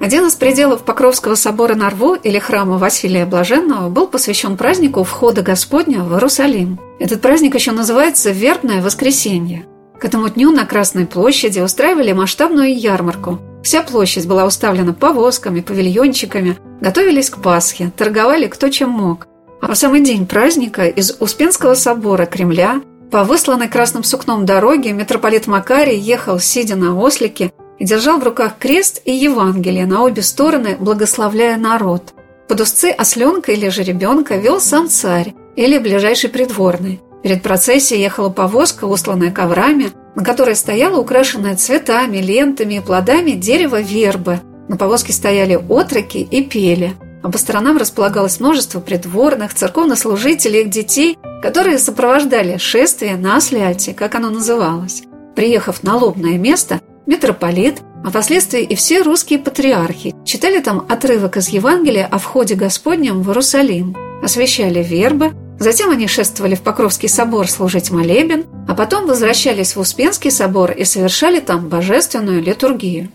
Один 0.08 0.26
из 0.28 0.36
пределов 0.36 0.84
Покровского 0.84 1.36
собора 1.36 1.76
Нарву 1.76 2.16
или 2.16 2.40
храма 2.40 2.78
Василия 2.78 3.26
Блаженного 3.26 3.90
был 3.90 4.08
посвящен 4.08 4.56
празднику 4.56 5.04
входа 5.04 5.42
Господня 5.42 6.02
в 6.02 6.14
Иерусалим. 6.14 6.80
Этот 6.98 7.20
праздник 7.20 7.56
еще 7.56 7.74
называется 7.74 8.32
Вербное 8.32 8.82
воскресенье. 8.82 9.66
К 10.00 10.06
этому 10.06 10.30
дню 10.30 10.52
на 10.52 10.66
Красной 10.66 11.06
площади 11.06 11.60
устраивали 11.60 12.14
масштабную 12.14 12.74
ярмарку. 12.74 13.40
Вся 13.62 13.84
площадь 13.84 14.26
была 14.26 14.46
уставлена 14.46 14.94
повозками, 14.94 15.60
павильончиками, 15.60 16.58
готовились 16.80 17.30
к 17.30 17.42
Пасхе, 17.42 17.92
торговали 17.98 18.48
кто 18.48 18.70
чем 18.70 18.92
мог. 18.92 19.28
А 19.62 19.74
в 19.74 19.76
самый 19.76 20.00
день 20.00 20.26
праздника 20.26 20.86
из 20.86 21.18
Успенского 21.20 21.74
собора 21.74 22.26
Кремля 22.28 22.80
по 23.12 23.26
высланной 23.26 23.68
красным 23.68 24.06
сукном 24.06 24.46
дороге 24.46 24.94
митрополит 24.94 25.48
Макарий 25.48 26.00
ехал, 26.00 26.40
сидя 26.40 26.78
на 26.78 26.98
ослике, 26.98 27.52
и 27.80 27.86
держал 27.86 28.20
в 28.20 28.24
руках 28.24 28.58
крест 28.58 29.02
и 29.06 29.14
Евангелие 29.14 29.86
на 29.86 30.04
обе 30.04 30.22
стороны, 30.22 30.76
благословляя 30.80 31.58
народ. 31.58 32.14
Под 32.48 32.62
узцы 32.62 32.92
осленка 32.92 33.52
или 33.52 33.70
жеребенка 33.70 34.38
вел 34.38 34.60
сам 34.60 34.90
царь 34.90 35.34
или 35.56 35.78
ближайший 35.78 36.30
придворный. 36.30 37.02
Перед 37.24 37.44
процессией 37.44 38.02
ехала 38.02 38.30
повозка, 38.30 38.86
усланная 38.86 39.32
коврами, 39.32 39.92
на 40.16 40.24
которой 40.24 40.56
стояла 40.56 41.00
украшенная 41.00 41.56
цветами, 41.56 42.18
лентами 42.18 42.76
и 42.76 42.80
плодами 42.80 43.32
дерево 43.32 43.82
вербы. 43.82 44.40
На 44.70 44.78
повозке 44.78 45.14
стояли 45.14 45.56
отроки 45.56 46.18
и 46.18 46.44
пели, 46.44 46.94
а 47.24 47.30
по 47.30 47.38
сторонам 47.38 47.78
располагалось 47.78 48.40
множество 48.40 48.80
придворных, 48.80 49.54
церковнослужителей 49.54 50.62
и 50.62 50.64
их 50.64 50.70
детей, 50.70 51.18
которые 51.42 51.80
сопровождали 51.80 52.58
шествие 52.58 53.18
на 53.18 53.38
осляте, 53.38 53.94
как 53.94 54.16
оно 54.16 54.30
называлось. 54.30 55.04
Приехав 55.36 55.84
на 55.84 55.98
лобное 55.98 56.38
место, 56.38 56.82
митрополит, 57.08 57.82
а 58.06 58.10
впоследствии 58.10 58.62
и 58.62 58.76
все 58.76 59.02
русские 59.02 59.40
патриархи 59.40 60.14
читали 60.24 60.60
там 60.60 60.86
отрывок 60.88 61.38
из 61.38 61.50
Евангелия 61.50 62.06
о 62.06 62.20
входе 62.20 62.56
Господнем 62.56 63.24
в 63.24 63.30
Иерусалим, 63.30 63.96
освящали 64.22 64.84
вербы, 64.84 65.32
затем 65.60 65.90
они 65.90 66.08
шествовали 66.08 66.56
в 66.56 66.62
Покровский 66.62 67.10
собор 67.10 67.48
служить 67.48 67.90
молебен, 67.90 68.46
а 68.68 68.76
потом 68.76 69.08
возвращались 69.08 69.76
в 69.76 69.80
Успенский 69.80 70.30
собор 70.30 70.72
и 70.72 70.84
совершали 70.84 71.40
там 71.40 71.70
божественную 71.70 72.44
литургию. 72.44 73.10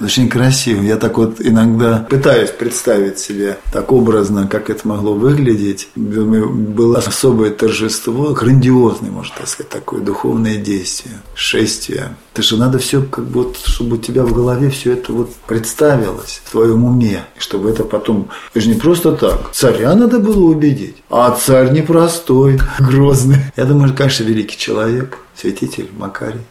Очень 0.00 0.28
красиво. 0.28 0.82
Я 0.82 0.96
так 0.96 1.18
вот 1.18 1.40
иногда 1.40 2.06
пытаюсь 2.08 2.50
представить 2.50 3.18
себе 3.18 3.58
так 3.72 3.90
образно, 3.90 4.46
как 4.46 4.70
это 4.70 4.86
могло 4.86 5.14
выглядеть. 5.14 5.88
Было 5.96 6.98
особое 6.98 7.50
торжество, 7.50 8.32
грандиозное, 8.32 9.10
можно 9.10 9.34
так 9.36 9.48
сказать, 9.48 9.70
такое 9.70 10.00
духовное 10.00 10.56
действие, 10.56 11.16
шествие. 11.34 12.16
Это 12.32 12.42
же 12.42 12.56
надо 12.56 12.78
все, 12.78 13.02
как 13.02 13.24
вот, 13.24 13.56
чтобы 13.64 13.96
у 13.96 13.98
тебя 13.98 14.24
в 14.24 14.32
голове 14.32 14.70
все 14.70 14.92
это 14.92 15.12
вот 15.12 15.32
представилось 15.46 16.42
в 16.44 16.52
твоем 16.52 16.84
уме, 16.84 17.24
чтобы 17.36 17.70
это 17.70 17.82
потом... 17.82 18.28
Это 18.52 18.60
же 18.60 18.68
не 18.68 18.76
просто 18.78 19.12
так. 19.12 19.50
Царя 19.52 19.94
надо 19.96 20.20
было 20.20 20.44
убедить. 20.44 20.96
А 21.10 21.32
царь 21.32 21.72
непростой, 21.72 22.60
грозный. 22.78 23.38
Я 23.56 23.64
думаю, 23.64 23.92
конечно, 23.94 24.22
великий 24.22 24.56
человек, 24.56 25.18
святитель 25.34 25.88
Макарий 25.98 26.42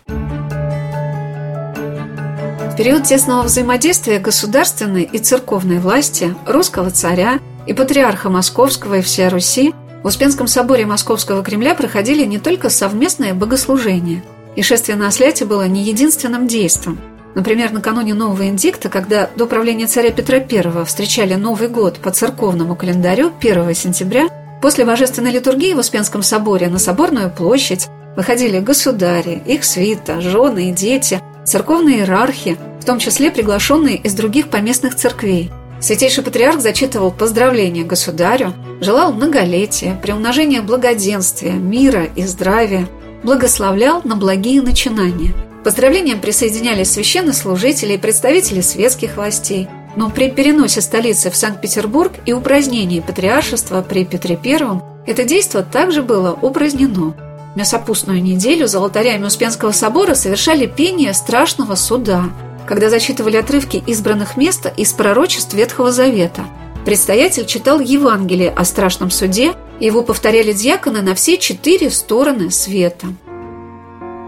период 2.77 3.05
тесного 3.05 3.41
взаимодействия 3.41 4.19
государственной 4.19 5.01
и 5.01 5.17
церковной 5.17 5.79
власти, 5.79 6.35
русского 6.45 6.91
царя 6.91 7.39
и 7.65 7.73
патриарха 7.73 8.29
Московского 8.29 8.99
и 8.99 9.01
всей 9.01 9.29
Руси 9.29 9.73
в 10.03 10.07
Успенском 10.07 10.45
соборе 10.45 10.85
Московского 10.85 11.43
Кремля 11.43 11.73
проходили 11.73 12.23
не 12.23 12.37
только 12.37 12.69
совместные 12.69 13.33
богослужения, 13.33 14.23
и 14.55 14.61
шествие 14.61 14.95
на 14.95 15.07
осляте 15.07 15.43
было 15.43 15.67
не 15.67 15.81
единственным 15.81 16.47
действом. 16.47 16.99
Например, 17.33 17.71
накануне 17.71 18.13
Нового 18.13 18.47
Индикта, 18.47 18.89
когда 18.89 19.27
до 19.35 19.47
правления 19.47 19.87
царя 19.87 20.11
Петра 20.11 20.37
I 20.37 20.85
встречали 20.85 21.33
Новый 21.33 21.69
год 21.69 21.97
по 21.97 22.11
церковному 22.11 22.75
календарю 22.75 23.31
1 23.39 23.73
сентября, 23.73 24.29
после 24.61 24.85
божественной 24.85 25.31
литургии 25.31 25.73
в 25.73 25.79
Успенском 25.79 26.21
соборе 26.21 26.67
на 26.67 26.77
Соборную 26.77 27.31
площадь 27.31 27.87
выходили 28.15 28.59
государи, 28.59 29.41
их 29.45 29.63
свита, 29.63 30.21
жены 30.21 30.69
и 30.69 30.73
дети, 30.73 31.21
церковные 31.47 31.99
иерархи, 31.99 32.57
в 32.79 32.85
том 32.85 32.99
числе 32.99 33.31
приглашенные 33.31 33.95
из 33.95 34.13
других 34.13 34.49
поместных 34.49 34.95
церквей. 34.95 35.49
Святейший 35.79 36.23
патриарх 36.23 36.59
зачитывал 36.59 37.11
поздравления 37.11 37.83
государю, 37.83 38.53
желал 38.81 39.13
многолетия, 39.13 39.97
приумножения 40.01 40.61
благоденствия, 40.61 41.53
мира 41.53 42.05
и 42.15 42.23
здравия, 42.23 42.87
благословлял 43.23 44.01
на 44.03 44.15
благие 44.15 44.61
начинания. 44.61 45.33
Поздравлениям 45.63 46.19
присоединялись 46.19 46.91
священнослужители 46.91 47.93
и 47.93 47.97
представители 47.97 48.61
светских 48.61 49.17
властей, 49.17 49.67
но 49.95 50.09
при 50.09 50.29
переносе 50.29 50.81
столицы 50.81 51.29
в 51.29 51.35
Санкт-Петербург 51.35 52.11
и 52.25 52.33
упразднении 52.33 52.99
патриаршества 52.99 53.81
при 53.81 54.05
Петре 54.05 54.37
I 54.43 54.81
это 55.05 55.23
действо 55.23 55.63
также 55.63 56.03
было 56.03 56.37
упразднено– 56.41 57.15
мясопустную 57.57 58.21
неделю 58.21 58.67
за 58.67 58.77
алтарями 58.77 59.25
Успенского 59.25 59.71
собора 59.71 60.13
совершали 60.13 60.67
пение 60.67 61.13
страшного 61.13 61.73
суда, 61.73 62.25
когда 62.67 62.89
зачитывали 62.89 63.35
отрывки 63.35 63.83
избранных 63.87 64.37
мест 64.37 64.71
из 64.77 64.93
пророчеств 64.93 65.53
Ветхого 65.55 65.91
Завета. 65.91 66.45
Предстоятель 66.85 67.47
читал 67.47 67.79
Евангелие 67.79 68.51
о 68.51 68.63
страшном 68.63 69.09
суде, 69.09 69.55
его 69.79 70.03
повторяли 70.03 70.53
дьяконы 70.53 71.01
на 71.01 71.15
все 71.15 71.37
четыре 71.37 71.89
стороны 71.89 72.51
света. 72.51 73.07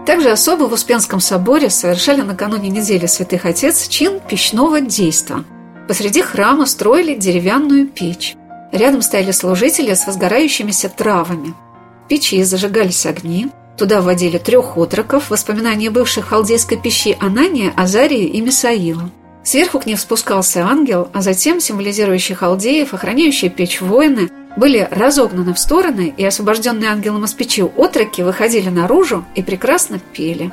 Также 0.06 0.30
особо 0.30 0.64
в 0.64 0.72
Успенском 0.72 1.20
соборе 1.20 1.70
совершали 1.70 2.22
накануне 2.22 2.68
недели 2.68 3.06
Святых 3.06 3.46
Отец 3.46 3.86
чин 3.86 4.18
печного 4.28 4.80
действа. 4.80 5.44
Посреди 5.86 6.20
храма 6.20 6.66
строили 6.66 7.14
деревянную 7.14 7.86
печь. 7.86 8.34
Рядом 8.72 9.02
стояли 9.02 9.30
служители 9.30 9.94
с 9.94 10.06
возгорающимися 10.06 10.88
травами– 10.88 11.54
печи 12.10 12.42
зажигались 12.42 13.06
огни, 13.06 13.48
туда 13.78 14.00
вводили 14.00 14.36
трех 14.36 14.76
отроков, 14.76 15.30
воспоминания 15.30 15.90
бывших 15.90 16.26
халдейской 16.26 16.76
пищи 16.76 17.16
Анания, 17.20 17.72
Азарии 17.76 18.24
и 18.24 18.40
Мисаила. 18.40 19.10
Сверху 19.44 19.78
к 19.78 19.86
ним 19.86 19.96
спускался 19.96 20.66
ангел, 20.66 21.08
а 21.14 21.22
затем, 21.22 21.60
символизирующий 21.60 22.34
халдеев, 22.34 22.92
охраняющие 22.92 23.48
печь 23.48 23.80
воины, 23.80 24.28
были 24.56 24.88
разогнаны 24.90 25.54
в 25.54 25.58
стороны, 25.60 26.12
и 26.14 26.24
освобожденные 26.24 26.90
ангелом 26.90 27.24
из 27.24 27.32
печи 27.32 27.62
отроки 27.62 28.22
выходили 28.22 28.68
наружу 28.68 29.24
и 29.36 29.42
прекрасно 29.42 30.00
пели. 30.12 30.50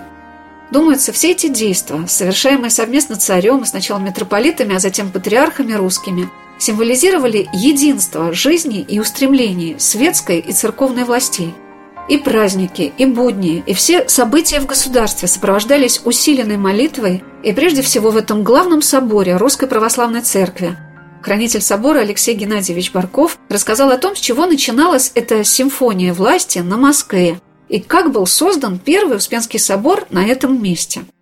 Думается, 0.69 1.11
все 1.11 1.31
эти 1.31 1.47
действия, 1.47 2.05
совершаемые 2.07 2.69
совместно 2.69 3.15
царем 3.15 3.63
и 3.63 3.65
сначала 3.65 3.97
митрополитами, 3.97 4.75
а 4.75 4.79
затем 4.79 5.09
патриархами 5.09 5.73
русскими– 5.73 6.29
символизировали 6.59 7.49
единство 7.53 8.33
жизни 8.33 8.81
и 8.81 8.99
устремлений 8.99 9.75
светской 9.79 10.39
и 10.39 10.51
церковной 10.51 11.03
властей. 11.03 11.53
И 12.09 12.17
праздники, 12.17 12.93
и 12.97 13.05
будни, 13.05 13.63
и 13.65 13.73
все 13.73 14.07
события 14.07 14.61
в 14.61 14.65
государстве 14.65 15.27
сопровождались 15.27 16.01
усиленной 16.05 16.57
молитвой 16.57 17.23
и 17.43 17.51
прежде 17.51 17.81
всего 17.81 18.11
в 18.11 18.17
этом 18.17 18.43
главном 18.43 18.81
соборе 18.81 19.35
Русской 19.35 19.67
Православной 19.67 20.21
Церкви. 20.21 20.77
Хранитель 21.21 21.61
собора 21.61 21.99
Алексей 21.99 22.33
Геннадьевич 22.35 22.93
Барков 22.93 23.37
рассказал 23.49 23.89
о 23.89 23.97
том, 23.97 24.15
с 24.15 24.19
чего 24.19 24.45
начиналась 24.45 25.11
эта 25.15 25.43
симфония 25.43 26.13
власти 26.13 26.59
на 26.59 26.77
Москве 26.77 27.41
и 27.67 27.81
как 27.81 28.13
был 28.13 28.25
создан 28.25 28.79
первый 28.79 29.17
Успенский 29.17 29.59
собор 29.59 30.05
на 30.09 30.25
этом 30.25 30.61
месте– 30.63 31.01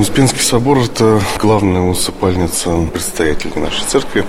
Успенский 0.00 0.40
собор– 0.40 0.78
это 0.84 1.20
главная 1.38 1.82
усыпальница 1.82 2.86
предстоятелей 2.92 3.60
нашей 3.60 3.84
церкви, 3.86 4.24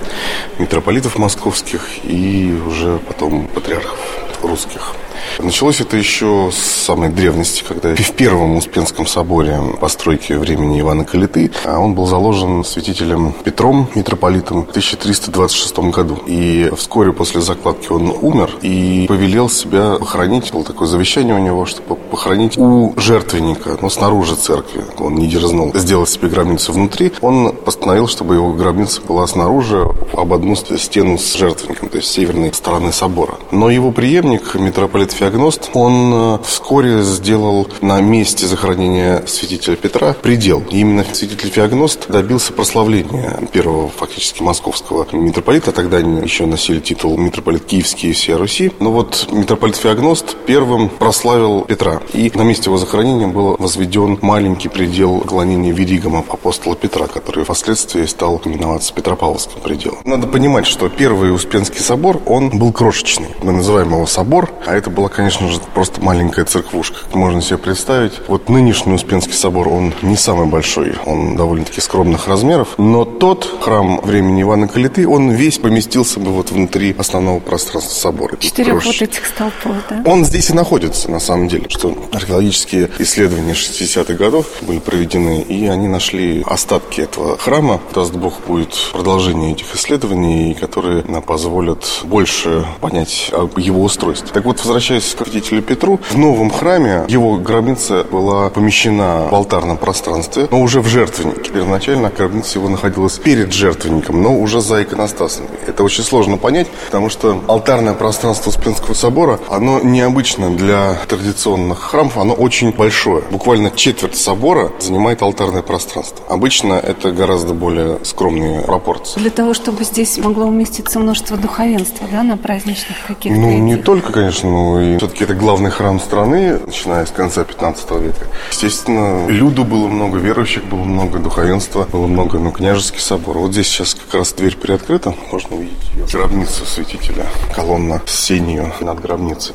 митрополитов 0.58 1.18
московских 1.18 1.88
и 2.04 2.56
уже 2.66 2.98
потом 2.98 3.48
патриархов 3.48 3.98
русских. 4.42 4.94
Началось 5.38 5.80
это 5.80 5.96
еще 5.96 6.50
с 6.52 6.56
самой 6.56 7.08
древности, 7.10 7.64
когда 7.66 7.94
в 7.94 8.12
Первом 8.12 8.56
Успенском 8.56 9.06
соборе 9.06 9.60
постройки 9.80 10.32
времени 10.32 10.80
Ивана 10.80 11.04
Калиты, 11.04 11.50
а 11.64 11.78
он 11.78 11.94
был 11.94 12.06
заложен 12.06 12.64
святителем 12.64 13.32
Петром, 13.44 13.88
митрополитом, 13.94 14.66
в 14.66 14.70
1326 14.70 15.78
году. 15.90 16.18
И 16.26 16.70
вскоре 16.76 17.12
после 17.12 17.40
закладки 17.40 17.90
он 17.90 18.14
умер 18.20 18.50
и 18.62 19.06
повелел 19.08 19.48
себя 19.48 19.96
похоронить. 19.98 20.52
Было 20.52 20.64
такое 20.64 20.88
завещание 20.88 21.34
у 21.34 21.38
него, 21.38 21.66
чтобы 21.66 21.96
похоронить 21.96 22.56
у 22.56 22.94
жертвенника, 22.96 23.78
но 23.80 23.90
снаружи 23.90 24.36
церкви. 24.36 24.84
Он 24.98 25.14
не 25.14 25.26
дерзнул 25.26 25.72
сделать 25.74 26.08
себе 26.08 26.28
гробницу 26.28 26.72
внутри. 26.72 27.12
Он 27.20 27.54
постановил, 27.54 28.08
чтобы 28.08 28.34
его 28.34 28.52
гробница 28.52 29.00
была 29.02 29.26
снаружи, 29.26 29.86
об 30.12 30.32
одну 30.32 30.56
стену 30.56 31.18
с 31.18 31.34
жертвенником, 31.34 31.88
то 31.88 31.98
есть 31.98 32.08
с 32.08 32.12
северной 32.12 32.52
стороны 32.52 32.92
собора. 32.92 33.34
Но 33.50 33.70
его 33.70 33.90
преемник, 33.92 34.54
митрополит 34.54 35.05
Феогност, 35.12 35.70
он 35.74 36.12
э, 36.12 36.38
вскоре 36.44 37.02
сделал 37.02 37.68
на 37.80 38.00
месте 38.00 38.46
захоронения 38.46 39.24
святителя 39.26 39.76
Петра 39.76 40.14
предел. 40.14 40.64
И 40.70 40.80
именно 40.80 41.04
святитель 41.12 41.50
Феогност 41.50 42.08
добился 42.08 42.52
прославления 42.52 43.38
первого 43.52 43.88
фактически 43.88 44.42
московского 44.42 45.06
митрополита. 45.12 45.72
Тогда 45.72 45.98
они 45.98 46.20
еще 46.22 46.46
носили 46.46 46.80
титул 46.80 47.16
митрополит 47.18 47.64
Киевский 47.64 48.10
и 48.10 48.12
всея 48.12 48.38
Руси. 48.38 48.72
Но 48.80 48.92
вот 48.92 49.28
митрополит 49.30 49.76
Феогност 49.76 50.36
первым 50.46 50.88
прославил 50.88 51.62
Петра. 51.62 52.00
И 52.12 52.30
на 52.34 52.42
месте 52.42 52.64
его 52.66 52.78
захоронения 52.78 53.26
был 53.26 53.56
возведен 53.58 54.18
маленький 54.22 54.68
предел 54.68 55.20
клонения 55.20 55.72
Веригома 55.72 56.24
апостола 56.28 56.76
Петра, 56.76 57.06
который 57.06 57.44
впоследствии 57.44 58.04
стал 58.06 58.40
именоваться 58.44 58.92
Петропавловским 58.92 59.60
пределом. 59.60 59.98
Надо 60.04 60.26
понимать, 60.26 60.66
что 60.66 60.88
первый 60.88 61.34
Успенский 61.34 61.80
собор, 61.80 62.20
он 62.26 62.50
был 62.50 62.72
крошечный. 62.72 63.28
Мы 63.42 63.52
называем 63.52 63.92
его 63.92 64.06
собор, 64.06 64.50
а 64.66 64.74
это 64.74 64.90
была, 64.96 65.08
конечно 65.08 65.48
же, 65.48 65.60
просто 65.74 66.00
маленькая 66.00 66.46
церквушка. 66.46 66.96
Можно 67.12 67.42
себе 67.42 67.58
представить. 67.58 68.14
Вот 68.26 68.48
нынешний 68.48 68.94
Успенский 68.94 69.34
собор, 69.34 69.68
он 69.68 69.92
не 70.02 70.16
самый 70.16 70.46
большой, 70.46 70.94
он 71.04 71.36
довольно-таки 71.36 71.80
скромных 71.80 72.26
размеров, 72.26 72.68
но 72.78 73.04
тот 73.04 73.58
храм 73.60 74.00
времени 74.00 74.42
Ивана 74.42 74.68
Калиты, 74.68 75.06
он 75.06 75.30
весь 75.30 75.58
поместился 75.58 76.18
бы 76.18 76.30
вот 76.32 76.50
внутри 76.50 76.94
основного 76.98 77.40
пространства 77.40 77.94
собора. 77.94 78.36
Четырех 78.38 78.84
вот 78.84 79.02
этих 79.02 79.26
столпов, 79.26 79.76
да? 79.90 80.02
Он 80.06 80.24
здесь 80.24 80.50
и 80.50 80.54
находится, 80.54 81.10
на 81.10 81.20
самом 81.20 81.48
деле, 81.48 81.66
что 81.68 81.96
археологические 82.12 82.90
исследования 82.98 83.52
60-х 83.52 84.14
годов 84.14 84.46
были 84.62 84.78
проведены, 84.78 85.42
и 85.42 85.66
они 85.66 85.88
нашли 85.88 86.42
остатки 86.46 87.02
этого 87.02 87.36
храма. 87.36 87.80
Даст 87.94 88.14
Бог, 88.14 88.40
будет 88.46 88.74
продолжение 88.92 89.52
этих 89.52 89.74
исследований, 89.74 90.54
которые 90.54 91.04
нам 91.04 91.22
позволят 91.22 92.00
больше 92.04 92.64
понять 92.80 93.30
об 93.32 93.58
его 93.58 93.82
устройстве. 93.82 94.30
Так 94.32 94.44
вот, 94.44 94.58
возвращаясь 94.58 94.85
к 94.86 95.26
святителю 95.26 95.62
Петру, 95.62 95.98
в 96.10 96.16
новом 96.16 96.50
храме 96.50 97.04
его 97.08 97.36
гробница 97.36 98.04
была 98.04 98.50
помещена 98.50 99.26
в 99.30 99.34
алтарном 99.34 99.76
пространстве, 99.76 100.46
но 100.50 100.60
уже 100.60 100.80
в 100.80 100.86
жертвеннике. 100.86 101.50
Первоначально 101.50 102.10
гробница 102.16 102.58
его 102.58 102.68
находилась 102.68 103.18
перед 103.18 103.52
жертвенником, 103.52 104.22
но 104.22 104.36
уже 104.38 104.60
за 104.60 104.82
иконостасом. 104.82 105.46
Это 105.66 105.82
очень 105.82 106.04
сложно 106.04 106.36
понять, 106.36 106.68
потому 106.86 107.08
что 107.08 107.42
алтарное 107.48 107.94
пространство 107.94 108.50
Успенского 108.50 108.94
собора, 108.94 109.40
оно 109.48 109.80
необычно 109.80 110.50
для 110.50 110.94
традиционных 111.08 111.80
храмов, 111.80 112.18
оно 112.18 112.34
очень 112.34 112.72
большое. 112.72 113.22
Буквально 113.30 113.70
четверть 113.70 114.16
собора 114.16 114.72
занимает 114.78 115.22
алтарное 115.22 115.62
пространство. 115.62 116.24
Обычно 116.28 116.74
это 116.74 117.10
гораздо 117.10 117.54
более 117.54 117.98
скромные 118.04 118.60
пропорции. 118.60 119.18
Для 119.18 119.30
того, 119.30 119.52
чтобы 119.52 119.84
здесь 119.84 120.18
могло 120.18 120.46
уместиться 120.46 121.00
множество 121.00 121.36
духовенства, 121.36 122.06
да, 122.10 122.22
на 122.22 122.36
праздничных 122.36 122.96
каких-то 123.06 123.38
Ну, 123.38 123.58
не 123.58 123.76
только, 123.76 124.12
конечно, 124.12 124.48
но 124.48 124.75
и 124.80 124.98
все-таки 124.98 125.24
это 125.24 125.34
главный 125.34 125.70
храм 125.70 126.00
страны, 126.00 126.58
начиная 126.64 127.06
с 127.06 127.10
конца 127.10 127.44
15 127.44 127.90
века. 127.92 128.26
Естественно, 128.50 129.26
люду 129.28 129.64
было 129.64 129.88
много, 129.88 130.18
верующих 130.18 130.64
было 130.64 130.84
много, 130.84 131.18
духовенства 131.18 131.86
было 131.90 132.06
много, 132.06 132.38
ну, 132.38 132.52
княжеский 132.52 133.00
собор. 133.00 133.38
Вот 133.38 133.52
здесь 133.52 133.68
сейчас 133.68 133.94
как 133.94 134.14
раз 134.14 134.32
дверь 134.32 134.56
приоткрыта, 134.56 135.14
можно 135.32 135.56
увидеть 135.56 135.90
ее. 135.94 136.06
Гробницу 136.12 136.64
святителя, 136.64 137.26
колонна 137.54 138.02
с 138.06 138.12
сенью 138.12 138.72
над 138.80 139.00
гробницей. 139.00 139.54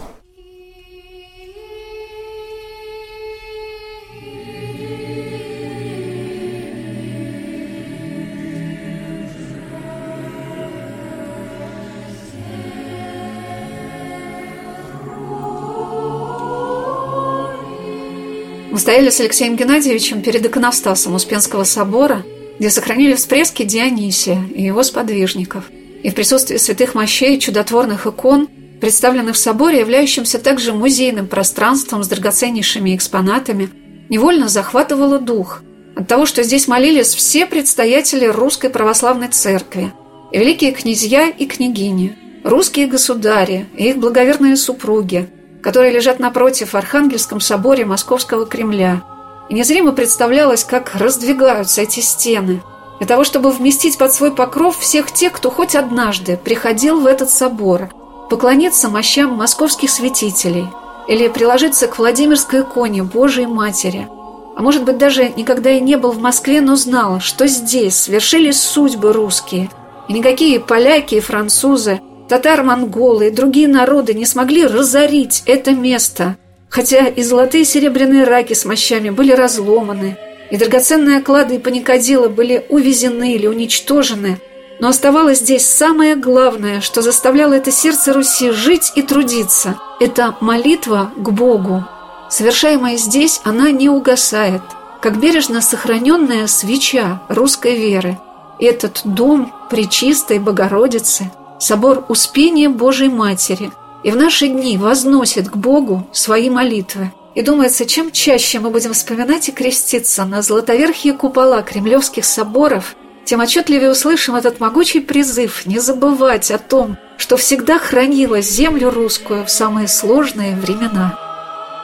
Стояли 18.81 19.11
с 19.11 19.19
Алексеем 19.19 19.55
Геннадьевичем 19.55 20.21
перед 20.21 20.43
иконостасом 20.45 21.13
Успенского 21.13 21.63
собора, 21.63 22.25
где 22.57 22.71
сохранили 22.71 23.13
всплески 23.13 23.63
Дионисия 23.63 24.43
и 24.53 24.63
его 24.63 24.81
сподвижников. 24.81 25.65
И 26.03 26.09
в 26.09 26.15
присутствии 26.15 26.57
святых 26.57 26.95
мощей 26.95 27.37
и 27.37 27.39
чудотворных 27.39 28.07
икон, 28.07 28.49
представленных 28.81 29.35
в 29.35 29.39
соборе, 29.39 29.79
являющемся 29.79 30.39
также 30.39 30.73
музейным 30.73 31.27
пространством 31.27 32.03
с 32.03 32.07
драгоценнейшими 32.07 32.95
экспонатами, 32.95 33.69
невольно 34.09 34.49
захватывало 34.49 35.19
дух 35.19 35.61
от 35.95 36.07
того, 36.07 36.25
что 36.25 36.41
здесь 36.41 36.67
молились 36.67 37.13
все 37.13 37.45
предстоятели 37.45 38.25
русской 38.25 38.71
православной 38.71 39.27
церкви, 39.27 39.93
и 40.31 40.39
великие 40.39 40.71
князья 40.71 41.27
и 41.29 41.45
княгини, 41.45 42.17
русские 42.43 42.87
государи 42.87 43.67
и 43.77 43.89
их 43.89 43.97
благоверные 43.97 44.55
супруги, 44.55 45.29
которые 45.61 45.91
лежат 45.91 46.19
напротив 46.19 46.73
в 46.73 46.75
Архангельском 46.75 47.39
соборе 47.39 47.85
Московского 47.85 48.45
Кремля. 48.45 49.03
И 49.49 49.53
незримо 49.53 49.91
представлялось, 49.91 50.63
как 50.63 50.95
раздвигаются 50.95 51.81
эти 51.81 51.99
стены, 51.99 52.61
для 52.99 53.07
того, 53.07 53.23
чтобы 53.23 53.51
вместить 53.51 53.97
под 53.97 54.13
свой 54.13 54.31
покров 54.31 54.77
всех 54.77 55.11
тех, 55.11 55.33
кто 55.33 55.49
хоть 55.49 55.75
однажды 55.75 56.37
приходил 56.37 56.99
в 56.99 57.05
этот 57.05 57.29
собор, 57.29 57.89
поклониться 58.29 58.89
мощам 58.89 59.33
московских 59.33 59.89
святителей 59.89 60.67
или 61.07 61.27
приложиться 61.27 61.87
к 61.87 61.97
Владимирской 61.97 62.61
иконе 62.61 63.03
Божией 63.03 63.47
Матери. 63.47 64.07
А 64.55 64.61
может 64.61 64.83
быть, 64.83 64.97
даже 64.97 65.29
никогда 65.29 65.71
и 65.71 65.79
не 65.79 65.97
был 65.97 66.11
в 66.11 66.19
Москве, 66.19 66.61
но 66.61 66.75
знал, 66.75 67.19
что 67.19 67.47
здесь 67.47 67.95
свершились 67.95 68.61
судьбы 68.61 69.13
русские, 69.13 69.69
и 70.07 70.13
никакие 70.13 70.59
поляки 70.59 71.15
и 71.15 71.19
французы– 71.19 72.01
татар-монголы 72.31 73.27
и 73.27 73.29
другие 73.29 73.67
народы 73.67 74.13
не 74.13 74.25
смогли 74.25 74.65
разорить 74.65 75.43
это 75.45 75.71
место, 75.71 76.37
хотя 76.69 77.07
и 77.07 77.23
золотые 77.23 77.63
и 77.63 77.65
серебряные 77.65 78.23
раки 78.23 78.53
с 78.53 78.63
мощами 78.63 79.09
были 79.09 79.33
разломаны, 79.33 80.15
и 80.49 80.55
драгоценные 80.55 81.17
оклады 81.17 81.55
и 81.55 81.59
паникадилы 81.59 82.29
были 82.29 82.65
увезены 82.69 83.33
или 83.33 83.47
уничтожены, 83.47 84.39
но 84.79 84.87
оставалось 84.87 85.39
здесь 85.39 85.67
самое 85.67 86.15
главное, 86.15 86.79
что 86.79 87.01
заставляло 87.01 87.51
это 87.55 87.69
сердце 87.69 88.13
Руси 88.13 88.51
жить 88.51 88.93
и 88.95 89.01
трудиться– 89.01 89.77
это 89.99 90.37
молитва 90.39 91.11
к 91.17 91.31
Богу. 91.31 91.83
Совершаемая 92.29 92.95
здесь, 92.95 93.41
она 93.43 93.71
не 93.71 93.89
угасает, 93.89 94.61
как 95.01 95.19
бережно 95.19 95.59
сохраненная 95.59 96.47
свеча 96.47 97.21
русской 97.27 97.75
веры. 97.75 98.17
Этот 98.57 99.01
дом 99.03 99.53
Пречистой 99.69 100.39
Богородицы– 100.39 101.29
собор 101.61 102.05
Успения 102.09 102.69
Божией 102.69 103.09
Матери, 103.09 103.71
и 104.03 104.11
в 104.11 104.15
наши 104.15 104.47
дни 104.47 104.77
возносит 104.77 105.49
к 105.49 105.55
Богу 105.55 106.07
свои 106.11 106.49
молитвы. 106.49 107.11
И 107.35 107.41
думается, 107.43 107.85
чем 107.85 108.11
чаще 108.11 108.59
мы 108.59 108.71
будем 108.71 108.93
вспоминать 108.93 109.47
и 109.47 109.51
креститься 109.51 110.25
на 110.25 110.41
золотоверхие 110.41 111.13
купола 111.13 111.61
кремлевских 111.61 112.25
соборов, 112.25 112.95
тем 113.23 113.39
отчетливее 113.39 113.91
услышим 113.91 114.35
этот 114.35 114.59
могучий 114.59 114.99
призыв 114.99 115.65
не 115.65 115.79
забывать 115.79 116.51
о 116.51 116.57
том, 116.57 116.97
что 117.17 117.37
всегда 117.37 117.77
хранила 117.77 118.41
землю 118.41 118.89
русскую 118.89 119.45
в 119.45 119.51
самые 119.51 119.87
сложные 119.87 120.55
времена. 120.55 121.17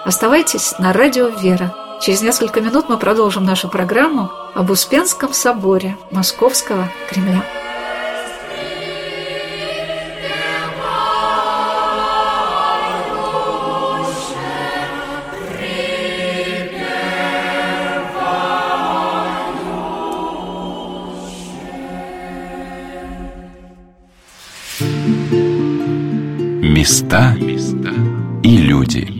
Оставайтесь 0.04 0.74
на 0.80 0.92
радио 0.92 1.28
«Вера». 1.28 1.74
Через 2.02 2.22
несколько 2.22 2.62
минут 2.62 2.90
мы 2.90 2.98
продолжим 2.98 3.46
нашу 3.46 3.70
программу 3.70 4.32
об 4.54 4.70
Успенском 4.70 5.34
соборе 5.34 5.98
Московского 6.12 6.92
Кремля. 7.10 7.44
Места 26.78 27.36
и 28.44 28.58
люди. 28.58 29.17